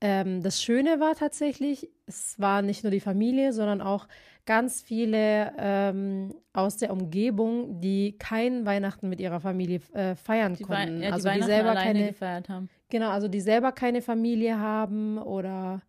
[0.00, 4.06] ähm, das Schöne war tatsächlich, es war nicht nur die Familie, sondern auch
[4.44, 10.64] ganz viele ähm, aus der Umgebung, die kein Weihnachten mit ihrer Familie äh, feiern die
[10.64, 11.02] konnten.
[11.02, 12.68] ja, also die selber keine gefeiert haben.
[12.88, 15.82] Genau, also die selber keine Familie haben oder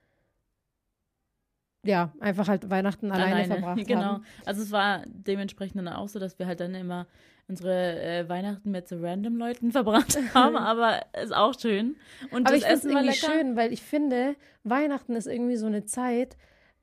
[1.87, 3.47] ja, einfach halt Weihnachten alleine, alleine.
[3.55, 4.01] verbracht genau.
[4.01, 4.15] haben.
[4.15, 4.27] Genau.
[4.45, 7.07] Also es war dementsprechend dann auch so, dass wir halt dann immer
[7.47, 11.95] unsere äh, Weihnachten mit so random Leuten verbracht haben, aber ist auch schön.
[12.31, 15.85] Und aber ich finde es irgendwie schön, weil ich finde, Weihnachten ist irgendwie so eine
[15.85, 16.35] Zeit,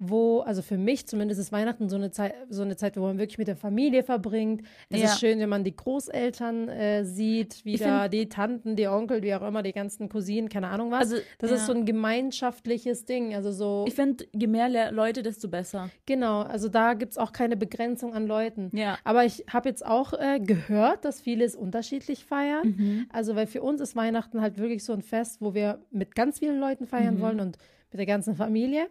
[0.08, 3.18] wo, also für mich zumindest ist Weihnachten so eine Zeit, so eine Zeit, wo man
[3.18, 4.62] wirklich mit der Familie verbringt.
[4.88, 5.06] Es ja.
[5.06, 9.34] ist schön, wenn man die Großeltern äh, sieht, wieder find, die Tanten, die Onkel, wie
[9.34, 11.12] auch immer, die ganzen Cousinen, keine Ahnung was.
[11.12, 11.56] Also, das ja.
[11.56, 13.34] ist so ein gemeinschaftliches Ding.
[13.34, 13.84] Also so.
[13.86, 15.90] Ich finde, je mehr Leute, desto besser.
[16.06, 18.70] Genau, also da gibt es auch keine Begrenzung an Leuten.
[18.72, 18.98] Ja.
[19.04, 22.74] Aber ich habe jetzt auch äh, gehört, dass viele es unterschiedlich feiern.
[22.76, 23.06] Mhm.
[23.12, 26.38] Also, weil für uns ist Weihnachten halt wirklich so ein Fest, wo wir mit ganz
[26.38, 27.20] vielen Leuten feiern mhm.
[27.20, 27.58] wollen und
[27.90, 28.88] mit der ganzen Familie.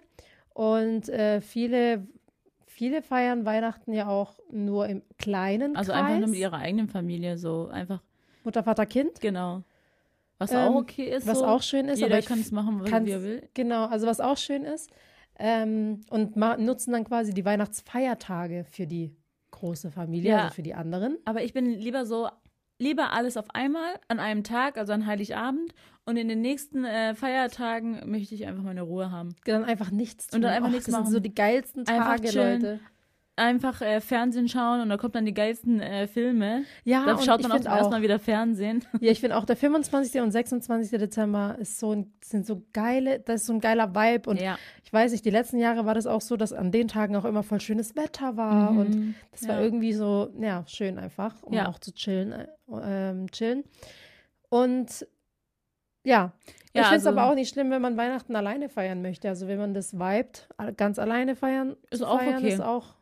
[0.53, 2.07] Und äh, viele,
[2.65, 6.03] viele feiern Weihnachten ja auch nur im kleinen Also Kreis.
[6.03, 8.01] einfach nur mit ihrer eigenen Familie, so einfach.
[8.43, 9.19] Mutter, Vater, Kind.
[9.19, 9.63] Genau.
[10.37, 11.25] Was ähm, auch okay ist.
[11.25, 11.45] Was so.
[11.45, 11.99] auch schön ist.
[11.99, 13.49] Jeder kann es machen, was er will.
[13.53, 14.91] Genau, also was auch schön ist.
[15.39, 19.15] Ähm, und nutzen dann quasi die Weihnachtsfeiertage für die
[19.51, 21.17] große Familie, ja, also für die anderen.
[21.25, 22.27] Aber ich bin lieber so,
[22.79, 25.73] lieber alles auf einmal an einem Tag, also an Heiligabend.
[26.05, 29.35] Und in den nächsten äh, Feiertagen möchte ich einfach meine Ruhe haben.
[29.45, 30.37] Dann einfach nichts tun.
[30.37, 31.05] Und dann einfach Och, nichts das machen.
[31.05, 32.79] sind so die geilsten Tage, Leute
[33.35, 36.65] einfach äh, Fernsehen schauen und da kommt dann die geilsten äh, Filme.
[36.83, 38.85] Ja, da schaut man auch erstmal wieder Fernsehen.
[38.99, 40.21] Ja, ich finde auch der 25.
[40.21, 40.99] und 26.
[40.99, 44.57] Dezember ist so ein, sind so geile, das ist so ein geiler Vibe und ja.
[44.83, 47.25] ich weiß nicht, die letzten Jahre war das auch so, dass an den Tagen auch
[47.25, 48.77] immer voll schönes Wetter war mhm.
[48.77, 49.49] und das ja.
[49.49, 51.67] war irgendwie so, ja, schön einfach, um ja.
[51.67, 52.47] auch zu chillen, äh,
[52.83, 53.63] ähm, chillen.
[54.49, 55.07] Und
[56.05, 56.33] ja,
[56.73, 59.29] ich finde es also, aber auch nicht schlimm, wenn man Weihnachten alleine feiern möchte.
[59.29, 62.49] Also wenn man das vibet, ganz alleine feiern, ist auch feiern, okay.
[62.49, 62.95] ist auch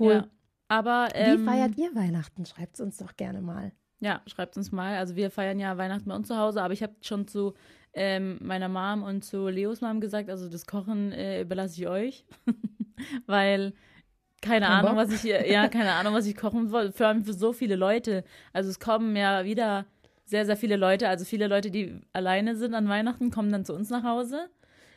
[0.00, 0.12] Cool.
[0.12, 0.28] Ja.
[0.68, 2.46] Aber ähm, wie feiert ihr Weihnachten?
[2.46, 3.72] Schreibt es uns doch gerne mal.
[4.00, 4.96] Ja, schreibt uns mal.
[4.96, 7.54] Also wir feiern ja Weihnachten bei uns zu Hause, aber ich habe schon zu
[7.92, 12.24] ähm, meiner Mom und zu Leos Mom gesagt, also das Kochen äh, überlasse ich euch,
[13.26, 13.74] weil
[14.40, 15.08] keine Kein Ahnung, Bock.
[15.08, 16.92] was ich ja keine Ahnung, was ich kochen wollte.
[16.92, 18.24] Vor allem für so viele Leute.
[18.54, 19.84] Also es kommen ja wieder
[20.24, 23.74] sehr sehr viele Leute, also viele Leute, die alleine sind an Weihnachten, kommen dann zu
[23.74, 24.48] uns nach Hause.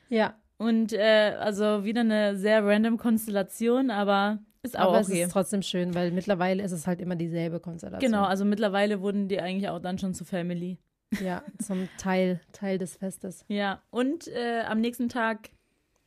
[0.07, 0.35] Ja.
[0.57, 5.21] Und äh, also wieder eine sehr random Konstellation, aber ist auch Aber okay.
[5.21, 8.11] es ist trotzdem schön, weil mittlerweile ist es halt immer dieselbe Konstellation.
[8.11, 10.79] Genau, also mittlerweile wurden die eigentlich auch dann schon zur Family.
[11.21, 13.45] Ja, zum Teil, Teil des Festes.
[13.47, 15.49] Ja, und äh, am nächsten Tag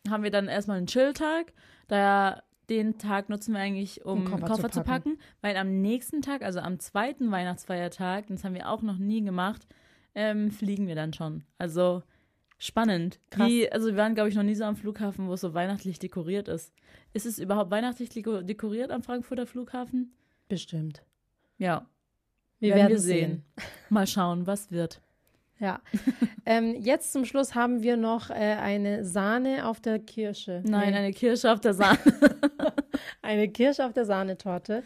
[0.08, 1.52] haben wir dann erstmal einen Chill-Tag.
[1.86, 5.12] Da den Tag nutzen wir eigentlich, um Koffer, Koffer zu, packen.
[5.12, 5.18] zu, packen.
[5.40, 9.66] weil am nächsten Tag, also am zweiten Weihnachtsfeiertag, das haben wir auch noch nie gemacht,
[10.14, 11.44] ähm, fliegen wir dann schon.
[11.58, 12.02] Also
[12.58, 13.20] spannend.
[13.30, 13.48] Krass.
[13.48, 15.98] Wie, also wir waren, glaube ich, noch nie so am Flughafen, wo es so weihnachtlich
[15.98, 16.72] dekoriert ist.
[17.12, 20.12] Ist es überhaupt weihnachtlich dekoriert am Frankfurter Flughafen?
[20.48, 21.02] Bestimmt.
[21.58, 21.86] Ja.
[22.58, 23.44] Wir werden, werden wir sehen.
[23.56, 23.64] sehen.
[23.90, 25.00] Mal schauen, was wird.
[25.58, 25.80] Ja.
[26.46, 30.62] ähm, jetzt zum Schluss haben wir noch äh, eine Sahne auf der Kirsche.
[30.64, 30.98] Nein, nee.
[30.98, 31.98] eine Kirsche auf der Sahne.
[33.22, 34.82] eine Kirsche auf der Sahnetorte.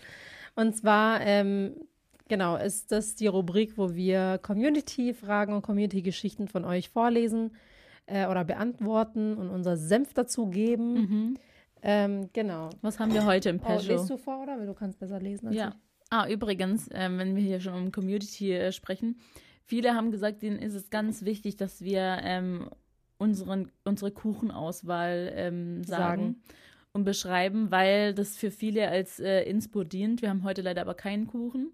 [0.54, 1.74] Und zwar, ähm,
[2.30, 7.50] genau, ist das die Rubrik, wo wir Community-Fragen und Community-Geschichten von euch vorlesen
[8.06, 10.94] äh, oder beantworten und unser Senf dazu geben.
[10.94, 11.36] Mhm.
[11.82, 12.70] Ähm, genau.
[12.80, 13.84] Was haben wir heute im Peugeot?
[13.84, 14.58] Oh, lest du vor, oder?
[14.58, 15.68] Weil du kannst besser lesen als ja.
[15.68, 15.74] ich.
[16.10, 19.18] Ah, übrigens, äh, wenn wir hier schon um Community äh, sprechen,
[19.64, 22.70] viele haben gesagt, denen ist es ganz wichtig, dass wir ähm,
[23.18, 26.42] unseren, unsere Kuchenauswahl ähm, sagen, sagen,
[26.92, 30.22] und beschreiben, weil das für viele als äh, Inspo dient.
[30.22, 31.72] Wir haben heute leider aber keinen Kuchen,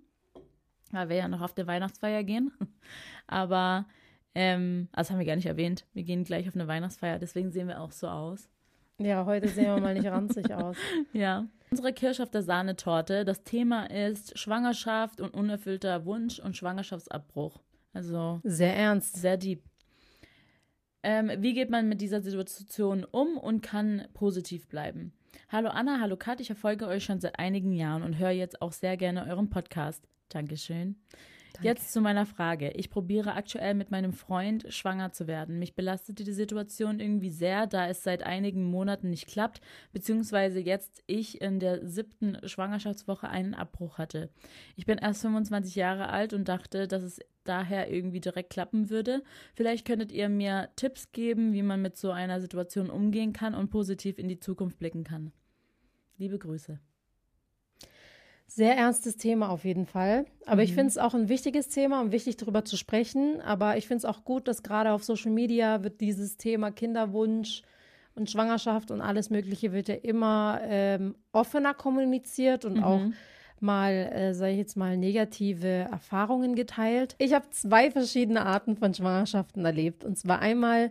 [0.93, 2.53] weil wir ja noch auf der Weihnachtsfeier gehen.
[3.26, 3.87] aber,
[4.34, 7.51] ähm, also das haben wir gar nicht erwähnt, wir gehen gleich auf eine Weihnachtsfeier, deswegen
[7.51, 8.49] sehen wir auch so aus.
[8.99, 10.76] Ja, heute sehen wir mal nicht ranzig aus.
[11.12, 11.47] Ja.
[11.70, 13.24] Unsere Kirsche auf der Sahnetorte.
[13.24, 17.59] Das Thema ist Schwangerschaft und unerfüllter Wunsch und Schwangerschaftsabbruch.
[17.93, 18.41] Also.
[18.45, 19.16] Sehr ernst.
[19.16, 19.62] Sehr deep.
[21.03, 25.12] Ähm, wie geht man mit dieser Situation um und kann positiv bleiben?
[25.49, 28.72] Hallo Anna, hallo Kat, ich verfolge euch schon seit einigen Jahren und höre jetzt auch
[28.72, 30.09] sehr gerne euren Podcast.
[30.29, 30.97] Dankeschön.
[31.57, 31.68] Danke.
[31.68, 32.70] Jetzt zu meiner Frage.
[32.72, 35.59] Ich probiere aktuell mit meinem Freund schwanger zu werden.
[35.59, 41.03] Mich belastet die Situation irgendwie sehr, da es seit einigen Monaten nicht klappt, beziehungsweise jetzt
[41.07, 44.29] ich in der siebten Schwangerschaftswoche einen Abbruch hatte.
[44.74, 49.22] Ich bin erst 25 Jahre alt und dachte, dass es daher irgendwie direkt klappen würde.
[49.55, 53.70] Vielleicht könntet ihr mir Tipps geben, wie man mit so einer Situation umgehen kann und
[53.70, 55.33] positiv in die Zukunft blicken kann.
[56.18, 56.81] Liebe Grüße.
[58.49, 60.24] Sehr ernstes Thema auf jeden Fall.
[60.47, 60.62] Aber mhm.
[60.62, 63.40] ich finde es auch ein wichtiges Thema und wichtig darüber zu sprechen.
[63.40, 67.62] Aber ich finde es auch gut, dass gerade auf Social Media wird dieses Thema Kinderwunsch
[68.14, 72.84] und Schwangerschaft und alles Mögliche wird ja immer ähm, offener kommuniziert und mhm.
[72.84, 73.01] auch
[73.61, 77.14] mal, äh, sage ich jetzt mal, negative Erfahrungen geteilt.
[77.18, 80.05] Ich habe zwei verschiedene Arten von Schwangerschaften erlebt.
[80.05, 80.90] Und zwar einmal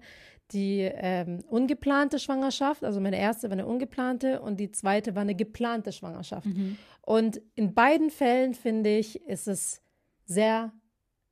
[0.51, 5.35] die ähm, ungeplante Schwangerschaft, also meine erste war eine ungeplante und die zweite war eine
[5.35, 6.45] geplante Schwangerschaft.
[6.45, 6.77] Mhm.
[7.01, 9.81] Und in beiden Fällen finde ich, ist es
[10.25, 10.71] sehr,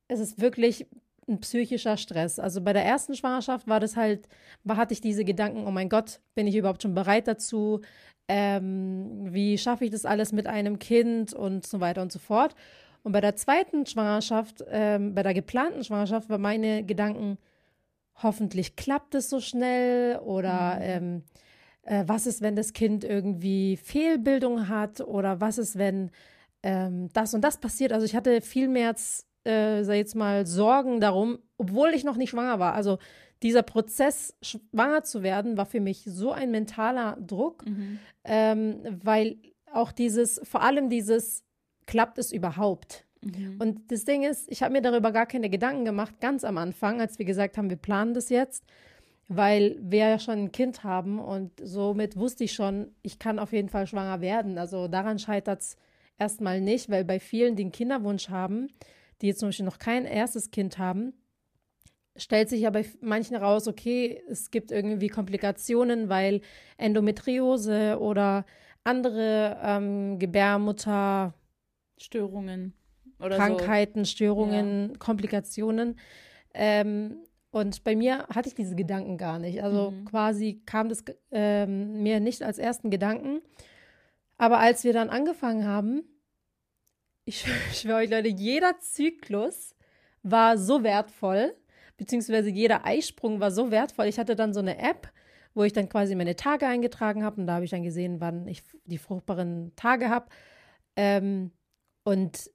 [0.07, 0.87] es ist wirklich
[1.27, 2.39] ein psychischer Stress.
[2.39, 4.27] Also bei der ersten Schwangerschaft war das halt,
[4.63, 7.81] war, hatte ich diese Gedanken, oh mein Gott, bin ich überhaupt schon bereit dazu?
[8.27, 12.55] Ähm, wie schaffe ich das alles mit einem Kind und so weiter und so fort.
[13.03, 17.37] Und bei der zweiten Schwangerschaft, ähm, bei der geplanten Schwangerschaft, waren meine Gedanken,
[18.23, 20.81] hoffentlich klappt es so schnell oder mhm.
[20.81, 21.23] ähm,
[21.83, 26.11] äh, was ist, wenn das Kind irgendwie Fehlbildung hat oder was ist, wenn
[26.63, 27.91] ähm, das und das passiert.
[27.91, 28.95] Also ich hatte viel mehr,
[29.43, 32.73] äh, sag jetzt mal, Sorgen darum, obwohl ich noch nicht schwanger war.
[32.73, 32.99] Also
[33.43, 37.99] dieser Prozess, schwanger zu werden, war für mich so ein mentaler Druck, mhm.
[38.23, 39.37] ähm, weil
[39.71, 41.43] auch dieses, vor allem dieses,
[41.85, 43.05] klappt es überhaupt?
[43.25, 43.57] Mhm.
[43.59, 47.01] Und das Ding ist, ich habe mir darüber gar keine Gedanken gemacht, ganz am Anfang,
[47.01, 48.63] als wir gesagt haben, wir planen das jetzt,
[49.27, 53.53] weil wir ja schon ein Kind haben und somit wusste ich schon, ich kann auf
[53.53, 54.57] jeden Fall schwanger werden.
[54.57, 55.77] Also daran scheitert es
[56.17, 58.67] erstmal nicht, weil bei vielen, die einen Kinderwunsch haben,
[59.21, 61.13] die jetzt zum Beispiel noch kein erstes Kind haben,
[62.15, 66.41] stellt sich ja bei manchen raus, okay, es gibt irgendwie Komplikationen, weil
[66.77, 68.45] Endometriose oder
[68.83, 71.33] andere ähm, Gebärmutter
[71.97, 72.73] Störungen
[73.23, 74.11] oder Krankheiten, so.
[74.11, 74.97] Störungen, ja.
[74.97, 75.99] Komplikationen.
[76.53, 77.17] Ähm,
[77.51, 79.63] und bei mir hatte ich diese Gedanken gar nicht.
[79.63, 80.05] Also mhm.
[80.05, 83.41] quasi kam das ähm, mir nicht als ersten Gedanken.
[84.37, 86.03] Aber als wir dann angefangen haben,
[87.25, 89.75] ich schwöre euch Leute, jeder Zyklus
[90.23, 91.53] war so wertvoll,
[91.97, 94.07] beziehungsweise jeder Eisprung war so wertvoll.
[94.07, 95.11] Ich hatte dann so eine App,
[95.53, 98.47] wo ich dann quasi meine Tage eingetragen habe und da habe ich dann gesehen, wann
[98.47, 100.25] ich die fruchtbaren Tage habe.
[100.95, 101.51] Ähm,
[102.03, 102.49] und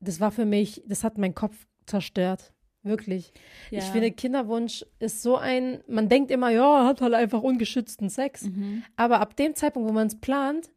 [0.00, 2.52] das war für mich, das hat meinen Kopf zerstört.
[2.82, 3.32] Wirklich.
[3.70, 3.80] Ja.
[3.80, 8.44] Ich finde, Kinderwunsch ist so ein, man denkt immer, ja, hat halt einfach ungeschützten Sex.
[8.44, 8.82] Mhm.
[8.96, 10.70] Aber ab dem Zeitpunkt, wo man es plant,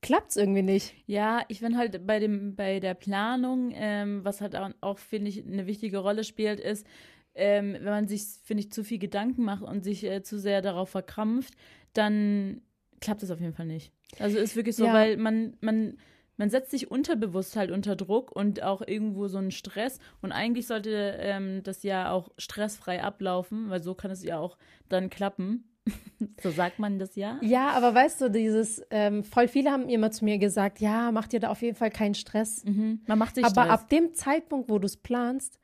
[0.00, 0.94] klappt es irgendwie nicht.
[1.06, 5.28] Ja, ich finde halt bei dem, bei der Planung, ähm, was halt auch, auch finde
[5.28, 6.86] ich, eine wichtige Rolle spielt, ist,
[7.34, 10.62] ähm, wenn man sich, finde ich, zu viel Gedanken macht und sich äh, zu sehr
[10.62, 11.54] darauf verkrampft,
[11.92, 12.62] dann
[13.00, 13.92] klappt es auf jeden Fall nicht.
[14.18, 14.94] Also ist wirklich so, ja.
[14.94, 15.98] weil man, man
[16.38, 19.98] man setzt sich unterbewusst halt unter Druck und auch irgendwo so einen Stress.
[20.22, 24.56] Und eigentlich sollte ähm, das ja auch stressfrei ablaufen, weil so kann es ja auch
[24.88, 25.64] dann klappen.
[26.42, 27.38] so sagt man das ja.
[27.42, 31.26] Ja, aber weißt du, dieses, ähm, voll viele haben immer zu mir gesagt, ja, mach
[31.26, 32.64] dir da auf jeden Fall keinen Stress.
[32.64, 33.00] Mhm.
[33.06, 33.80] Man macht sich aber Stress.
[33.80, 35.58] ab dem Zeitpunkt, wo du es planst,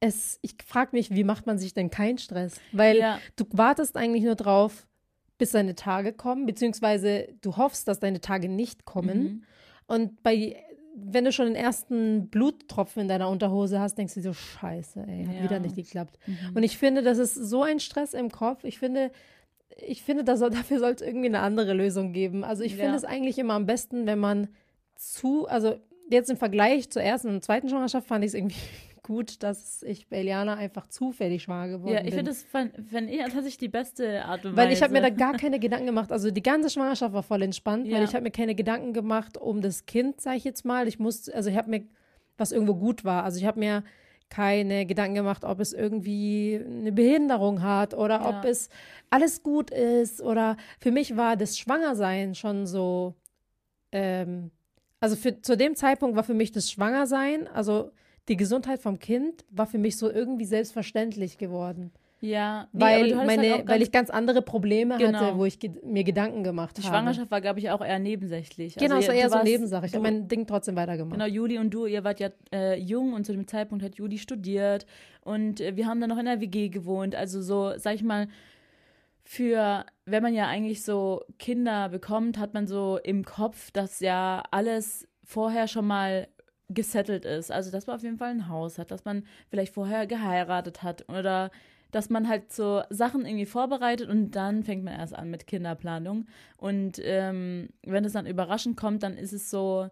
[0.00, 2.60] es, ich frage mich, wie macht man sich denn keinen Stress?
[2.72, 3.20] Weil ja.
[3.36, 4.86] du wartest eigentlich nur drauf,
[5.38, 9.22] bis deine Tage kommen, beziehungsweise du hoffst, dass deine Tage nicht kommen.
[9.22, 9.44] Mhm.
[9.86, 10.56] Und bei,
[10.94, 15.26] wenn du schon den ersten Bluttropfen in deiner Unterhose hast, denkst du so, scheiße, ey,
[15.26, 15.42] hat ja.
[15.42, 16.18] wieder nicht geklappt.
[16.26, 16.38] Mhm.
[16.54, 18.64] Und ich finde, das ist so ein Stress im Kopf.
[18.64, 19.10] Ich finde,
[19.86, 22.44] ich finde, dass, dafür soll es irgendwie eine andere Lösung geben.
[22.44, 22.84] Also ich ja.
[22.84, 24.48] finde es eigentlich immer am besten, wenn man
[24.96, 25.76] zu, also
[26.10, 28.56] jetzt im Vergleich zur ersten und zweiten Schwangerschaft fand ich es irgendwie
[29.04, 32.04] gut, dass ich bei Eliana einfach zufällig schwanger geworden bin.
[32.04, 32.46] Ja, ich finde das
[32.90, 34.56] wenn ich tatsächlich die beste Art und Weise.
[34.56, 36.10] Weil ich habe mir da gar keine Gedanken gemacht.
[36.10, 37.96] Also die ganze Schwangerschaft war voll entspannt, ja.
[37.96, 40.88] weil ich habe mir keine Gedanken gemacht um das Kind, sage ich jetzt mal.
[40.88, 41.84] Ich musste, also ich habe mir,
[42.36, 43.22] was irgendwo gut war.
[43.22, 43.84] Also ich habe mir
[44.30, 48.28] keine Gedanken gemacht, ob es irgendwie eine Behinderung hat oder ja.
[48.30, 48.70] ob es
[49.10, 50.20] alles gut ist.
[50.22, 53.14] Oder für mich war das Schwangersein schon so,
[53.92, 54.50] ähm,
[54.98, 57.92] also für, zu dem Zeitpunkt war für mich das Schwangersein, also
[58.28, 61.92] die Gesundheit vom Kind war für mich so irgendwie selbstverständlich geworden.
[62.24, 65.18] Ja, nee, weil, meine, halt weil ich ganz andere Probleme genau.
[65.18, 66.80] hatte, wo ich ge mir Gedanken gemacht habe.
[66.80, 68.76] Die Schwangerschaft war, glaube ich, auch eher nebensächlich.
[68.76, 69.84] Genau, also, es war eher so eine Nebensache.
[69.84, 71.12] Ich habe mein Ding trotzdem weitergemacht.
[71.12, 74.16] Genau, Juli und du, ihr wart ja äh, jung und zu dem Zeitpunkt hat Juli
[74.16, 74.86] studiert
[75.20, 77.14] und äh, wir haben dann noch in der WG gewohnt.
[77.14, 78.28] Also so, sag ich mal,
[79.22, 84.42] für, wenn man ja eigentlich so Kinder bekommt, hat man so im Kopf, dass ja
[84.50, 86.28] alles vorher schon mal
[86.68, 87.50] gesettelt ist.
[87.50, 91.08] Also, dass man auf jeden Fall ein Haus hat, dass man vielleicht vorher geheiratet hat
[91.08, 91.50] oder
[91.90, 96.26] dass man halt so Sachen irgendwie vorbereitet und dann fängt man erst an mit Kinderplanung.
[96.56, 99.88] Und ähm, wenn es dann überraschend kommt, dann ist es so,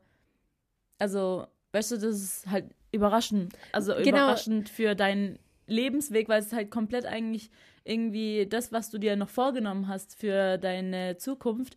[0.98, 3.52] also, weißt du, das ist halt überraschend.
[3.70, 4.08] Also genau.
[4.08, 7.50] überraschend für deinen Lebensweg, weil es halt komplett eigentlich
[7.84, 11.76] irgendwie das, was du dir noch vorgenommen hast für deine Zukunft,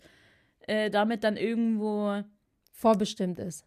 [0.61, 2.23] äh, damit dann irgendwo
[2.71, 3.65] vorbestimmt ist.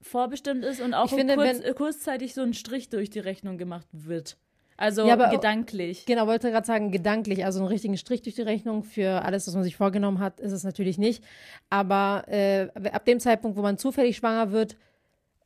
[0.00, 3.86] Vorbestimmt ist und auch finde, kurz, wenn, kurzzeitig so ein Strich durch die Rechnung gemacht
[3.92, 4.36] wird.
[4.78, 6.06] Also ja, aber, gedanklich.
[6.06, 7.44] Genau, wollte gerade sagen, gedanklich.
[7.44, 10.52] Also einen richtigen Strich durch die Rechnung für alles, was man sich vorgenommen hat, ist
[10.52, 11.24] es natürlich nicht.
[11.68, 14.76] Aber äh, ab dem Zeitpunkt, wo man zufällig schwanger wird,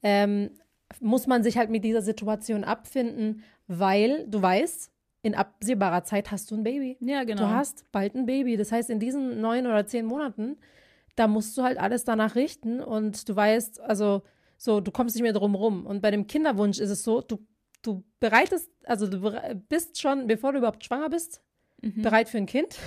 [0.03, 0.51] ähm,
[1.01, 4.91] muss man sich halt mit dieser Situation abfinden, weil du weißt,
[5.23, 6.99] in absehbarer Zeit hast du ein Baby.
[7.01, 7.43] Ja, genau.
[7.43, 8.59] Du hast bald ein Baby.
[8.59, 10.59] Das heißt, in diesen neun oder zehn Monaten,
[11.17, 14.23] da musst du halt alles danach richten und du weißt, also
[14.63, 15.87] so, du kommst nicht mehr drum rum.
[15.87, 17.45] Und bei dem Kinderwunsch ist es so, du,
[17.83, 21.43] du bereitest, also du bist schon, bevor du überhaupt schwanger bist,
[21.81, 22.03] mhm.
[22.03, 22.79] bereit für ein Kind.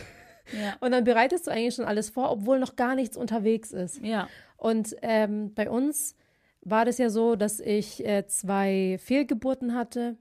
[0.53, 0.75] Ja.
[0.79, 4.01] Und dann bereitest du eigentlich schon alles vor, obwohl noch gar nichts unterwegs ist.
[4.03, 4.29] Ja.
[4.57, 6.15] Und ähm, bei uns
[6.61, 10.17] war das ja so, dass ich äh, zwei Fehlgeburten hatte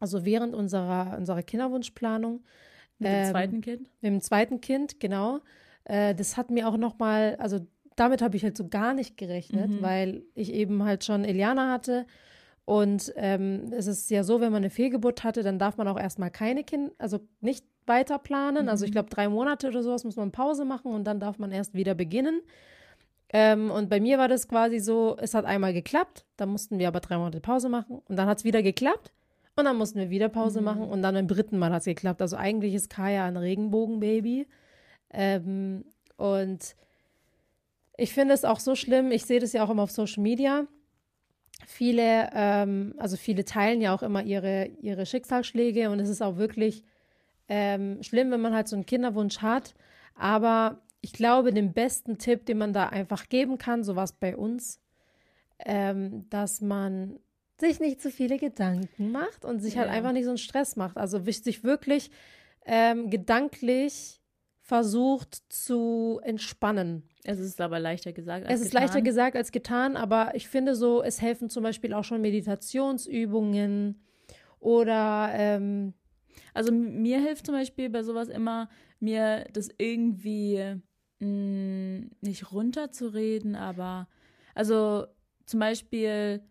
[0.00, 2.44] also während unserer, unserer Kinderwunschplanung.
[2.98, 3.90] Mit dem ähm, zweiten Kind?
[4.00, 5.40] Mit dem zweiten Kind, genau.
[5.84, 7.60] Äh, das hat mir auch nochmal, also
[7.96, 9.82] damit habe ich halt so gar nicht gerechnet, mhm.
[9.82, 12.06] weil ich eben halt schon Eliana hatte.
[12.64, 15.98] Und ähm, es ist ja so, wenn man eine Fehlgeburt hatte, dann darf man auch
[15.98, 18.64] erstmal keine Kinder, also nicht weiter planen.
[18.64, 18.68] Mhm.
[18.68, 18.94] Also ich mhm.
[18.94, 21.94] glaube, drei Monate oder sowas muss man Pause machen und dann darf man erst wieder
[21.94, 22.42] beginnen.
[23.32, 26.88] Ähm, und bei mir war das quasi so, es hat einmal geklappt, dann mussten wir
[26.88, 29.12] aber drei Monate Pause machen und dann hat es wieder geklappt.
[29.58, 30.64] Und dann mussten wir wieder Pause mhm.
[30.66, 32.20] machen und dann beim dritten Mal hat es geklappt.
[32.20, 34.46] Also eigentlich ist Kaya ein Regenbogenbaby.
[35.10, 35.84] Ähm,
[36.18, 36.76] und
[37.96, 40.66] ich finde es auch so schlimm, ich sehe das ja auch immer auf Social Media.
[41.66, 46.36] Viele, ähm, also viele teilen ja auch immer ihre, ihre Schicksalsschläge und es ist auch
[46.36, 46.84] wirklich
[47.48, 49.74] ähm, schlimm, wenn man halt so einen Kinderwunsch hat.
[50.14, 54.36] Aber ich glaube, den besten Tipp, den man da einfach geben kann, so was bei
[54.36, 54.80] uns,
[55.64, 57.18] ähm, dass man
[57.58, 59.92] sich nicht zu viele Gedanken macht und sich halt ja.
[59.92, 60.98] halt einfach nicht so einen Stress macht.
[60.98, 62.10] Also sich wirklich
[62.66, 64.20] ähm, gedanklich
[64.66, 67.04] versucht zu entspannen.
[67.22, 68.82] Es ist aber leichter gesagt als Es ist getan.
[68.82, 74.02] leichter gesagt als getan, aber ich finde so, es helfen zum Beispiel auch schon Meditationsübungen
[74.58, 75.94] oder ähm,
[76.52, 80.80] also mir hilft zum Beispiel bei sowas immer, mir das irgendwie
[81.20, 84.08] mh, mm, nicht runterzureden, aber
[84.56, 85.06] also
[85.46, 86.42] zum Beispiel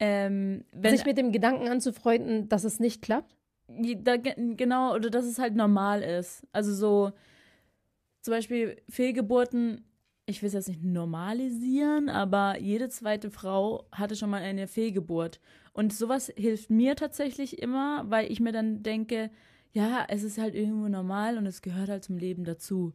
[0.00, 3.36] ähm, wenn, Sich mit dem Gedanken anzufreunden, dass es nicht klappt?
[3.68, 6.44] Da, genau, oder dass es halt normal ist.
[6.52, 7.12] Also so,
[8.24, 9.84] zum Beispiel Fehlgeburten,
[10.24, 15.40] ich will es jetzt nicht normalisieren, aber jede zweite Frau hatte schon mal eine Fehlgeburt.
[15.74, 19.30] Und sowas hilft mir tatsächlich immer, weil ich mir dann denke,
[19.72, 22.94] ja, es ist halt irgendwo normal und es gehört halt zum Leben dazu.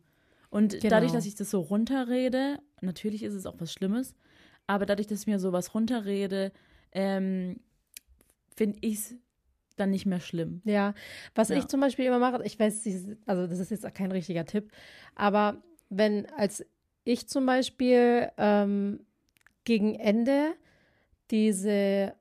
[0.50, 0.90] Und genau.
[0.90, 4.16] dadurch, dass ich das so runterrede, natürlich ist es auch was Schlimmes,
[4.66, 6.52] aber dadurch, dass ich mir sowas runterrede,
[6.92, 7.60] ähm,
[8.56, 9.16] finde ich es
[9.80, 10.62] dann nicht mehr schlimm.
[10.66, 10.94] Ja,
[11.36, 11.58] was ja.
[11.58, 12.88] ich zum Beispiel immer mache, ich weiß,
[13.26, 14.72] also das ist jetzt kein richtiger Tipp,
[15.16, 16.66] aber wenn als
[17.04, 19.00] ich zum Beispiel ähm,
[19.64, 20.54] gegen Ende
[21.32, 22.14] diese,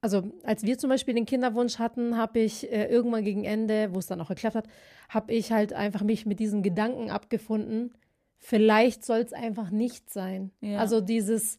[0.00, 3.98] also als wir zum Beispiel den Kinderwunsch hatten, habe ich äh, irgendwann gegen Ende, wo
[3.98, 4.68] es dann auch geklappt hat,
[5.08, 7.92] habe ich halt einfach mich mit diesen Gedanken abgefunden,
[8.38, 10.50] vielleicht soll es einfach nicht sein.
[10.60, 10.78] Ja.
[10.78, 11.58] Also dieses,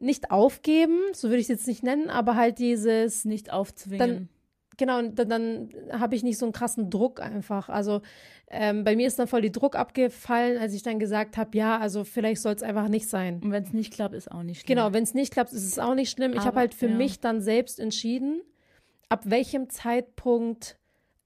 [0.00, 3.98] nicht aufgeben, so würde ich es jetzt nicht nennen, aber halt dieses nicht aufzwingen.
[3.98, 4.28] Dann,
[4.76, 7.68] genau, dann, dann habe ich nicht so einen krassen Druck einfach.
[7.68, 8.00] Also
[8.48, 11.78] ähm, bei mir ist dann voll die Druck abgefallen, als ich dann gesagt habe, ja,
[11.78, 13.40] also vielleicht soll es einfach nicht sein.
[13.44, 14.76] Und wenn es nicht klappt, ist auch nicht schlimm.
[14.76, 16.32] Genau, wenn es nicht klappt, ist es auch nicht schlimm.
[16.32, 16.96] ich habe halt für ja.
[16.96, 18.40] mich dann selbst entschieden,
[19.08, 20.78] ab welchem Zeitpunkt,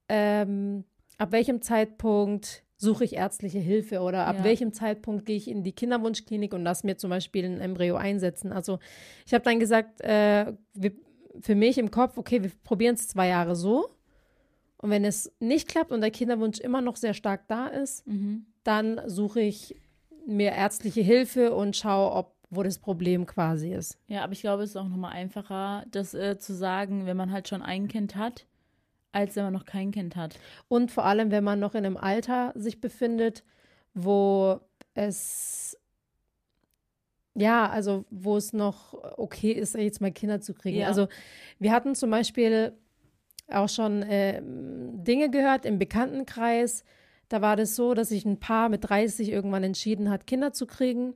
[0.09, 0.83] ähm,
[1.17, 4.43] ab welchem Zeitpunkt suche ich ärztliche Hilfe oder ab ja.
[4.43, 8.51] welchem Zeitpunkt gehe ich in die Kinderwunschklinik und lasse mir zum Beispiel ein Embryo einsetzen.
[8.51, 8.79] Also
[9.25, 10.91] ich habe dann gesagt, äh, wir,
[11.39, 13.89] für mich im Kopf, okay, wir probieren es zwei Jahre so.
[14.77, 18.45] Und wenn es nicht klappt und der Kinderwunsch immer noch sehr stark da ist, mhm.
[18.63, 19.75] dann suche ich
[20.27, 23.97] mir ärztliche Hilfe und schaue, ob wo das Problem quasi ist.
[24.07, 27.31] Ja, aber ich glaube, es ist auch nochmal einfacher, das äh, zu sagen, wenn man
[27.31, 28.45] halt schon ein Kind hat,
[29.15, 30.37] als wenn man noch kein Kind hat.
[30.67, 33.43] Und vor allem, wenn man noch in einem Alter sich befindet,
[33.93, 34.59] wo
[34.93, 35.77] es
[37.37, 40.79] ja, also wo es noch okay ist, jetzt mal Kinder zu kriegen.
[40.79, 40.87] Ja.
[40.87, 41.07] Also
[41.59, 42.73] wir hatten zum Beispiel
[43.49, 46.83] auch schon äh, Dinge gehört im Bekanntenkreis.
[47.27, 50.65] Da war das so, dass sich ein Paar mit 30 irgendwann entschieden hat, Kinder zu
[50.65, 51.13] kriegen.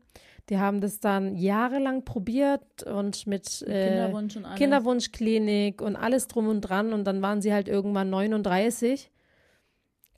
[0.49, 6.47] Die haben das dann jahrelang probiert und mit äh, Kinderwunsch und Kinderwunschklinik und alles drum
[6.47, 6.93] und dran.
[6.93, 9.11] Und dann waren sie halt irgendwann 39.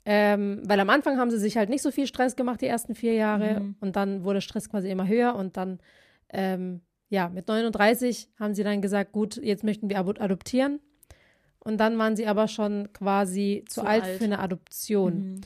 [0.04, 2.94] Ähm, weil am Anfang haben sie sich halt nicht so viel Stress gemacht, die ersten
[2.94, 3.60] vier Jahre.
[3.60, 3.76] Mhm.
[3.80, 5.34] Und dann wurde Stress quasi immer höher.
[5.34, 5.80] Und dann,
[6.30, 10.80] ähm, ja, mit 39 haben sie dann gesagt, gut, jetzt möchten wir adoptieren.
[11.60, 15.14] Und dann waren sie aber schon quasi zu, zu alt, alt, für eine Adoption.
[15.14, 15.40] Mhm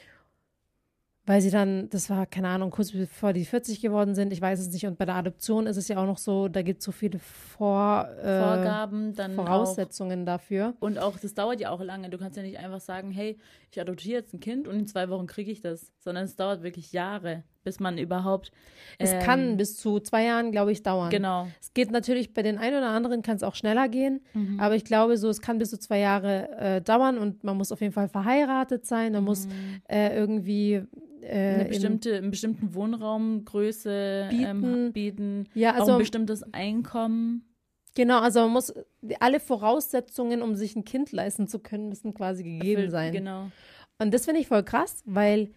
[1.27, 4.61] weil sie dann, das war, keine Ahnung, kurz bevor die 40 geworden sind, ich weiß
[4.61, 4.87] es nicht.
[4.87, 7.19] Und bei der Adoption ist es ja auch noch so, da gibt es so viele
[7.19, 10.75] Vor, äh, Vorgaben, dann Voraussetzungen auch, dafür.
[10.79, 12.11] Und auch, das dauert ja auch lange.
[12.11, 13.39] Du kannst ja nicht einfach sagen, hey,
[13.73, 16.63] ich adoptiere jetzt ein Kind und in zwei Wochen kriege ich das, sondern es dauert
[16.63, 18.53] wirklich Jahre, bis man überhaupt.
[18.99, 21.11] Ähm, es kann bis zu zwei Jahren, glaube ich, dauern.
[21.11, 21.49] Genau.
[21.61, 24.61] Es geht natürlich bei den einen oder anderen kann es auch schneller gehen, mhm.
[24.61, 27.73] aber ich glaube, so es kann bis zu zwei Jahre äh, dauern und man muss
[27.73, 29.27] auf jeden Fall verheiratet sein, man mhm.
[29.27, 29.49] muss
[29.89, 30.83] äh, irgendwie
[31.23, 34.65] äh, eine bestimmte, einen bestimmten Wohnraumgröße bieten.
[34.65, 37.43] Ähm, bieten ja, also, auch ein bestimmtes Einkommen.
[37.97, 38.73] Genau, also man muss
[39.19, 43.13] alle Voraussetzungen, um sich ein Kind leisten zu können, müssen quasi gegeben Erfüllt, sein.
[43.13, 43.51] Genau.
[43.99, 45.51] Und das finde ich voll krass, weil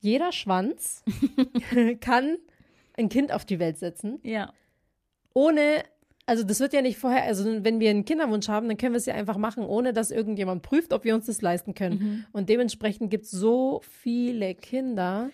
[0.00, 1.04] jeder Schwanz
[2.00, 2.38] kann
[2.96, 4.20] ein Kind auf die Welt setzen.
[4.22, 4.52] Ja.
[5.34, 5.84] Ohne
[6.28, 8.98] also das wird ja nicht vorher, also wenn wir einen Kinderwunsch haben, dann können wir
[8.98, 11.98] es ja einfach machen, ohne dass irgendjemand prüft, ob wir uns das leisten können.
[11.98, 12.24] Mhm.
[12.32, 15.30] Und dementsprechend gibt es so viele Kinder,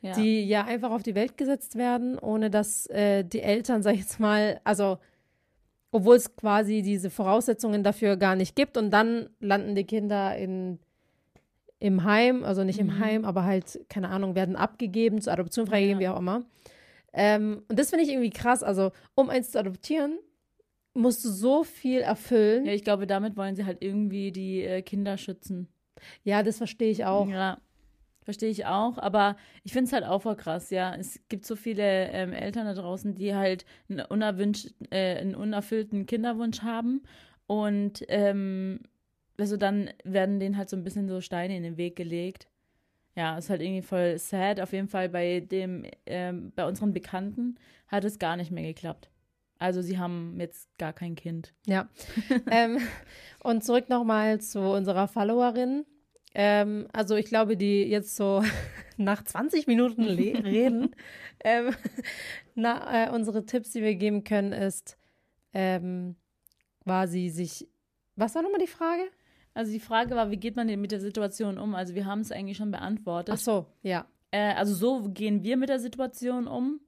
[0.00, 0.14] ja.
[0.14, 4.00] die ja einfach auf die Welt gesetzt werden, ohne dass äh, die Eltern, sag ich
[4.00, 4.96] jetzt mal, also
[5.90, 10.78] obwohl es quasi diese Voraussetzungen dafür gar nicht gibt und dann landen die Kinder in
[11.80, 12.98] im Heim, also nicht im mhm.
[12.98, 16.10] Heim, aber halt, keine Ahnung, werden abgegeben, zur Adoption freigegeben, ja.
[16.10, 16.44] wie auch immer.
[17.12, 18.62] Ähm, und das finde ich irgendwie krass.
[18.62, 20.18] Also, um eins zu adoptieren,
[20.94, 22.66] musst du so viel erfüllen.
[22.66, 25.68] Ja, ich glaube, damit wollen sie halt irgendwie die äh, Kinder schützen.
[26.24, 27.28] Ja, das verstehe ich auch.
[27.28, 27.58] Ja,
[28.22, 28.98] verstehe ich auch.
[28.98, 30.94] Aber ich finde es halt auch voll krass, ja.
[30.94, 36.06] Es gibt so viele ähm, Eltern da draußen, die halt einen, unerwünscht, äh, einen unerfüllten
[36.06, 37.02] Kinderwunsch haben.
[37.46, 38.80] Und ähm,
[39.38, 42.48] also dann werden denen halt so ein bisschen so Steine in den Weg gelegt.
[43.16, 44.60] Ja, ist halt irgendwie voll sad.
[44.60, 47.56] Auf jeden Fall bei dem, ähm, bei unseren Bekannten
[47.88, 49.10] hat es gar nicht mehr geklappt.
[49.58, 51.52] Also sie haben jetzt gar kein Kind.
[51.66, 51.88] Ja.
[52.50, 52.78] ähm,
[53.42, 55.84] und zurück nochmal zu unserer Followerin.
[56.34, 58.44] Ähm, also ich glaube, die jetzt so
[58.96, 60.94] nach 20 Minuten reden,
[61.44, 61.74] ähm,
[62.54, 64.96] na, äh, unsere Tipps, die wir geben können, ist
[65.52, 66.16] ähm,
[66.84, 67.68] quasi sich.
[68.14, 69.02] Was war nochmal die Frage?
[69.58, 71.74] Also die Frage war, wie geht man denn mit der Situation um?
[71.74, 73.34] Also wir haben es eigentlich schon beantwortet.
[73.36, 74.06] Ach so, ja.
[74.30, 76.78] Äh, also so gehen wir mit der Situation um.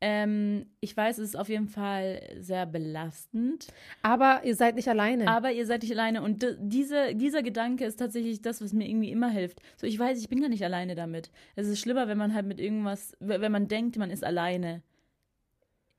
[0.00, 3.66] Ähm, ich weiß, es ist auf jeden Fall sehr belastend.
[4.02, 5.26] Aber ihr seid nicht alleine.
[5.26, 6.22] Aber ihr seid nicht alleine.
[6.22, 9.60] Und diese, dieser Gedanke ist tatsächlich das, was mir irgendwie immer hilft.
[9.76, 11.32] So, ich weiß, ich bin gar nicht alleine damit.
[11.56, 14.82] Es ist schlimmer, wenn man halt mit irgendwas, wenn man denkt, man ist alleine.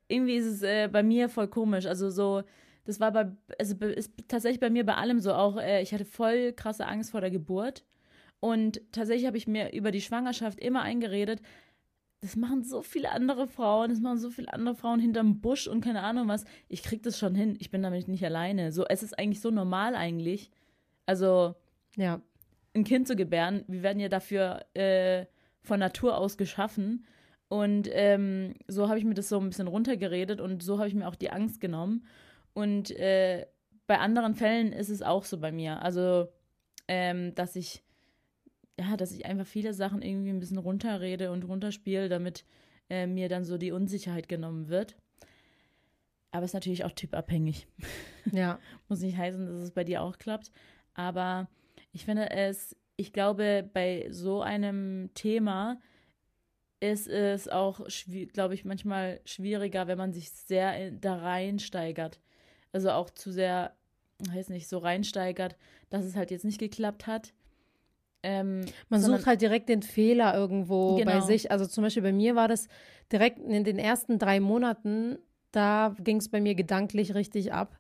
[0.07, 1.87] Irgendwie ist es äh, bei mir voll komisch.
[1.87, 2.43] Also so,
[2.85, 5.33] das war bei, also ist tatsächlich bei mir bei allem so.
[5.33, 7.85] Auch äh, ich hatte voll krasse Angst vor der Geburt.
[8.39, 11.41] Und tatsächlich habe ich mir über die Schwangerschaft immer eingeredet,
[12.21, 15.81] das machen so viele andere Frauen, das machen so viele andere Frauen hinterm Busch und
[15.81, 16.45] keine Ahnung was.
[16.67, 17.55] Ich krieg das schon hin.
[17.59, 18.71] Ich bin damit nicht alleine.
[18.71, 20.51] So, es ist eigentlich so normal eigentlich.
[21.07, 21.55] Also,
[21.97, 22.21] ja.
[22.75, 23.63] ein Kind zu gebären.
[23.67, 25.25] Wir werden ja dafür äh,
[25.61, 27.05] von Natur aus geschaffen.
[27.47, 30.95] Und ähm, so habe ich mir das so ein bisschen runtergeredet und so habe ich
[30.95, 32.05] mir auch die Angst genommen.
[32.53, 33.47] Und äh,
[33.87, 35.81] bei anderen Fällen ist es auch so bei mir.
[35.81, 36.29] Also,
[36.87, 37.83] ähm, dass ich
[38.79, 42.45] ja, dass ich einfach viele Sachen irgendwie ein bisschen runterrede und runterspiele, damit
[42.89, 44.95] äh, mir dann so die Unsicherheit genommen wird.
[46.31, 47.67] Aber es ist natürlich auch typabhängig.
[48.31, 48.59] Ja.
[48.87, 50.51] Muss nicht heißen, dass es bei dir auch klappt.
[50.93, 51.49] Aber
[51.91, 55.81] ich finde es, ich glaube, bei so einem Thema
[56.79, 57.81] ist es auch,
[58.31, 62.21] glaube ich, manchmal schwieriger, wenn man sich sehr da reinsteigert.
[62.73, 63.73] Also auch zu sehr,
[64.19, 65.55] weiß nicht, so reinsteigert,
[65.89, 67.33] dass es halt jetzt nicht geklappt hat
[68.23, 71.11] ähm, Man sucht halt direkt den Fehler irgendwo genau.
[71.11, 71.51] bei sich.
[71.51, 72.67] Also zum Beispiel bei mir war das
[73.11, 75.17] direkt in den ersten drei Monaten,
[75.51, 77.77] da ging es bei mir gedanklich richtig ab,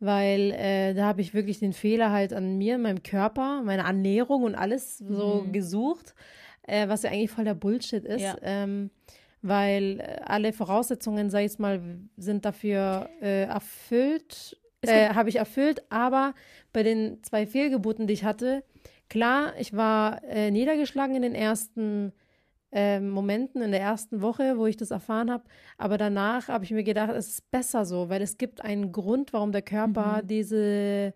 [0.00, 4.42] weil äh, da habe ich wirklich den Fehler halt an mir, meinem Körper, meiner Ernährung
[4.42, 5.52] und alles so mhm.
[5.52, 6.14] gesucht,
[6.62, 8.22] äh, was ja eigentlich voll der Bullshit ist.
[8.22, 8.36] Ja.
[8.42, 8.90] Ähm,
[9.48, 11.80] weil äh, alle Voraussetzungen, sag ich jetzt mal,
[12.16, 15.82] sind dafür äh, erfüllt äh, habe ich erfüllt.
[15.90, 16.34] Aber
[16.72, 18.64] bei den zwei Fehlgeburten, die ich hatte,
[19.08, 22.12] klar, ich war äh, niedergeschlagen in den ersten
[22.72, 25.44] äh, Momenten, in der ersten Woche, wo ich das erfahren habe.
[25.78, 29.32] Aber danach habe ich mir gedacht, es ist besser so, weil es gibt einen Grund,
[29.32, 30.26] warum der Körper mhm.
[30.26, 31.14] diese,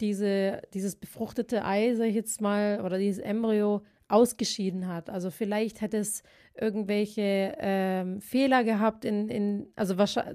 [0.00, 5.10] diese, dieses befruchtete Ei, sag ich jetzt mal, oder dieses Embryo ausgeschieden hat.
[5.10, 6.22] Also vielleicht hätte es
[6.54, 9.94] irgendwelche ähm, Fehler gehabt in, in also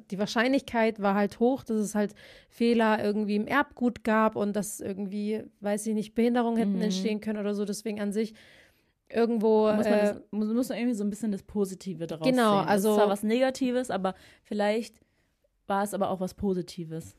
[0.09, 2.15] die Wahrscheinlichkeit war halt hoch, dass es halt
[2.49, 6.82] Fehler irgendwie im Erbgut gab und dass irgendwie, weiß ich nicht, Behinderungen hätten mhm.
[6.82, 7.65] entstehen können oder so.
[7.65, 8.34] Deswegen an sich
[9.09, 9.72] irgendwo.
[9.74, 12.59] Muss man, äh, das, muss, muss man irgendwie so ein bisschen das Positive daraus genau,
[12.59, 12.68] sehen.
[12.68, 12.89] also.
[12.89, 14.95] Es ist zwar was Negatives, aber vielleicht
[15.68, 17.15] war es aber auch was Positives.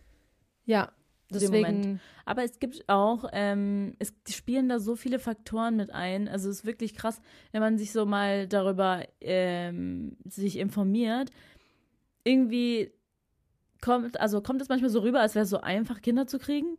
[0.64, 0.92] Ja,
[1.30, 2.00] Deswegen.
[2.24, 6.28] Aber es gibt auch, ähm, es spielen da so viele Faktoren mit ein.
[6.28, 7.20] Also es ist wirklich krass,
[7.52, 11.30] wenn man sich so mal darüber ähm, sich informiert.
[12.24, 12.92] Irgendwie
[13.80, 16.78] kommt, also kommt es manchmal so rüber, als wäre es so einfach, Kinder zu kriegen.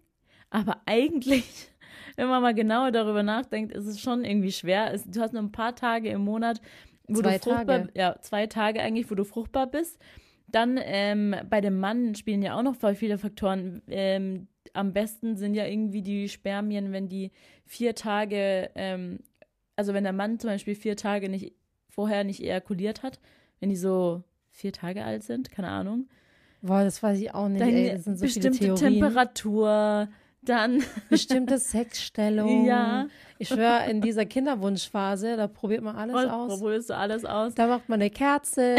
[0.50, 1.72] Aber eigentlich,
[2.16, 4.94] wenn man mal genauer darüber nachdenkt, ist es schon irgendwie schwer.
[4.94, 6.62] Es, du hast nur ein paar Tage im Monat,
[7.08, 7.90] wo zwei du fruchtbar, Tage.
[7.96, 10.00] ja, zwei Tage eigentlich, wo du fruchtbar bist.
[10.52, 13.82] Dann ähm, bei dem Mann spielen ja auch noch voll viele Faktoren.
[13.88, 17.32] Ähm, am besten sind ja irgendwie die Spermien, wenn die
[17.66, 19.20] vier Tage, ähm,
[19.76, 21.54] also wenn der Mann zum Beispiel vier Tage nicht
[21.90, 23.20] vorher nicht ejakuliert hat,
[23.60, 26.08] wenn die so vier Tage alt sind, keine Ahnung.
[26.62, 27.62] Boah, das weiß ich auch nicht.
[27.62, 30.10] Dann ey, das sind so bestimmte Temperatur,
[30.42, 32.66] dann bestimmte Sexstellung.
[32.66, 33.08] Ja.
[33.38, 36.60] Ich schwöre, in dieser Kinderwunschphase, da probiert man alles Und, aus.
[36.60, 37.56] Probierst du alles aus?
[37.56, 38.76] Da macht man eine Kerze,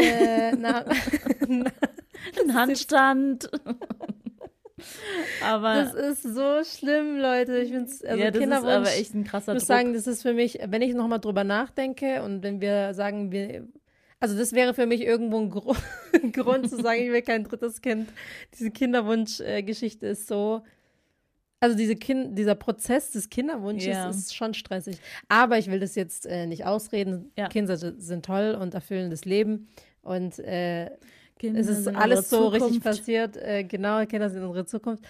[0.57, 0.85] na,
[1.49, 3.49] einen Handstand.
[5.43, 7.57] aber das ist so schlimm, Leute.
[7.57, 9.93] Ich finde es also ja, das Kinderwunsch, ist aber echt ein krasser Ich muss sagen,
[9.93, 13.67] das ist für mich, wenn ich nochmal drüber nachdenke und wenn wir sagen, wir
[14.19, 15.73] also das wäre für mich irgendwo ein, Gru
[16.31, 18.07] Grund zu sagen, ich will kein drittes Kind.
[18.53, 20.61] Diese Kinderwunschgeschichte äh, ist so
[21.61, 24.09] also diese kind, dieser Prozess des Kinderwunsches ja.
[24.09, 24.97] ist schon stressig.
[25.29, 27.31] Aber ich will das jetzt äh, nicht ausreden.
[27.37, 27.47] Ja.
[27.47, 29.67] Kinder sind toll und erfüllen das Leben.
[30.01, 30.89] Und äh,
[31.39, 32.65] es ist alles so Zukunft.
[32.65, 33.37] richtig passiert.
[33.37, 35.03] Äh, genau, Kinder sind unsere Zukunft.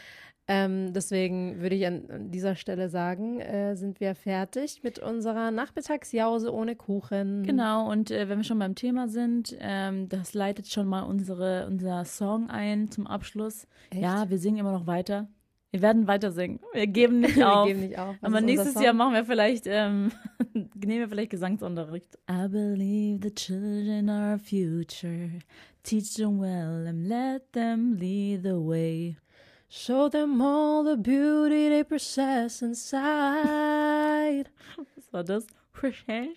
[0.47, 5.51] Ähm, deswegen würde ich an, an, dieser Stelle sagen, äh, sind wir fertig mit unserer
[5.51, 7.43] Nachmittagsjause ohne Kuchen.
[7.43, 11.67] Genau, und äh, wenn wir schon beim Thema sind, ähm, das leitet schon mal unsere,
[11.67, 13.67] unser Song ein zum Abschluss.
[13.91, 14.01] Echt?
[14.01, 15.29] Ja, wir singen immer noch weiter.
[15.71, 16.59] Wir werden weiter singen.
[16.73, 17.65] Wir geben nicht auf.
[17.65, 18.15] wir geben nicht auf.
[18.21, 20.11] Aber nächstes Jahr machen wir vielleicht, ähm,
[20.53, 22.17] nehmen wir vielleicht Gesangsunterricht.
[22.29, 25.29] I believe the children are future.
[25.83, 29.17] Teach them well and let them lead the way.
[29.69, 34.49] Show them all the beauty they possess inside.
[34.95, 35.47] Was war das?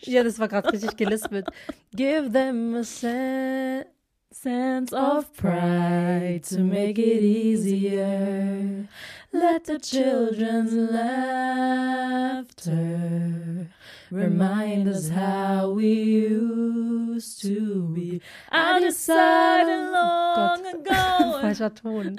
[0.02, 1.48] Ja, das war gerade richtig gelispelt.
[1.94, 3.93] Give them a sense
[4.34, 8.88] sense of pride to make it easier.
[9.32, 10.72] Let the children's
[12.34, 13.68] laughter
[14.10, 18.20] remind us how we used to be.
[18.50, 21.40] I decided long ago.
[21.42, 22.18] Falscher Ton.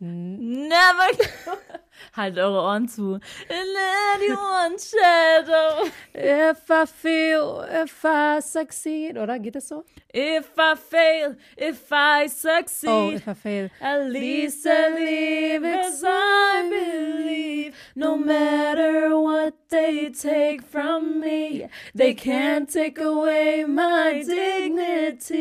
[0.00, 1.08] Never.
[2.16, 3.20] halt eure Ohren zu.
[3.48, 3.76] In
[4.14, 5.88] anyone's shadow.
[6.12, 9.16] If I feel, if I succeed.
[9.18, 9.84] Oder geht es so?
[10.12, 12.90] If I fail, if I succeed.
[12.90, 13.70] Oh, if I fail.
[13.80, 17.74] At least I live as I believe.
[17.94, 25.40] No matter what they take from me, they can't take away my dignity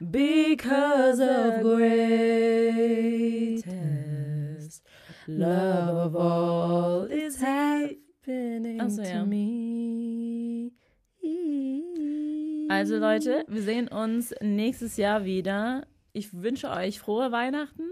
[0.00, 2.34] because of greatness.
[5.26, 9.20] Love of all is happening so, ja.
[9.20, 10.72] to me.
[12.68, 15.86] Also Leute, wir sehen uns nächstes Jahr wieder.
[16.12, 17.82] Ich wünsche euch frohe Weihnachten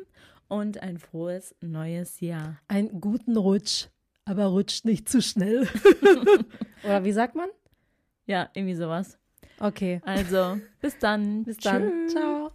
[0.48, 2.58] und ein frohes neues Jahr.
[2.68, 3.88] Einen guten Rutsch,
[4.24, 5.68] aber rutscht nicht zu schnell.
[6.84, 7.48] Oder wie sagt man?
[8.26, 9.18] Ja, irgendwie sowas.
[9.60, 10.00] Okay.
[10.04, 11.44] Also, bis dann.
[11.44, 12.06] Bis dann.
[12.06, 12.12] Tschüss.
[12.12, 12.52] Ciao.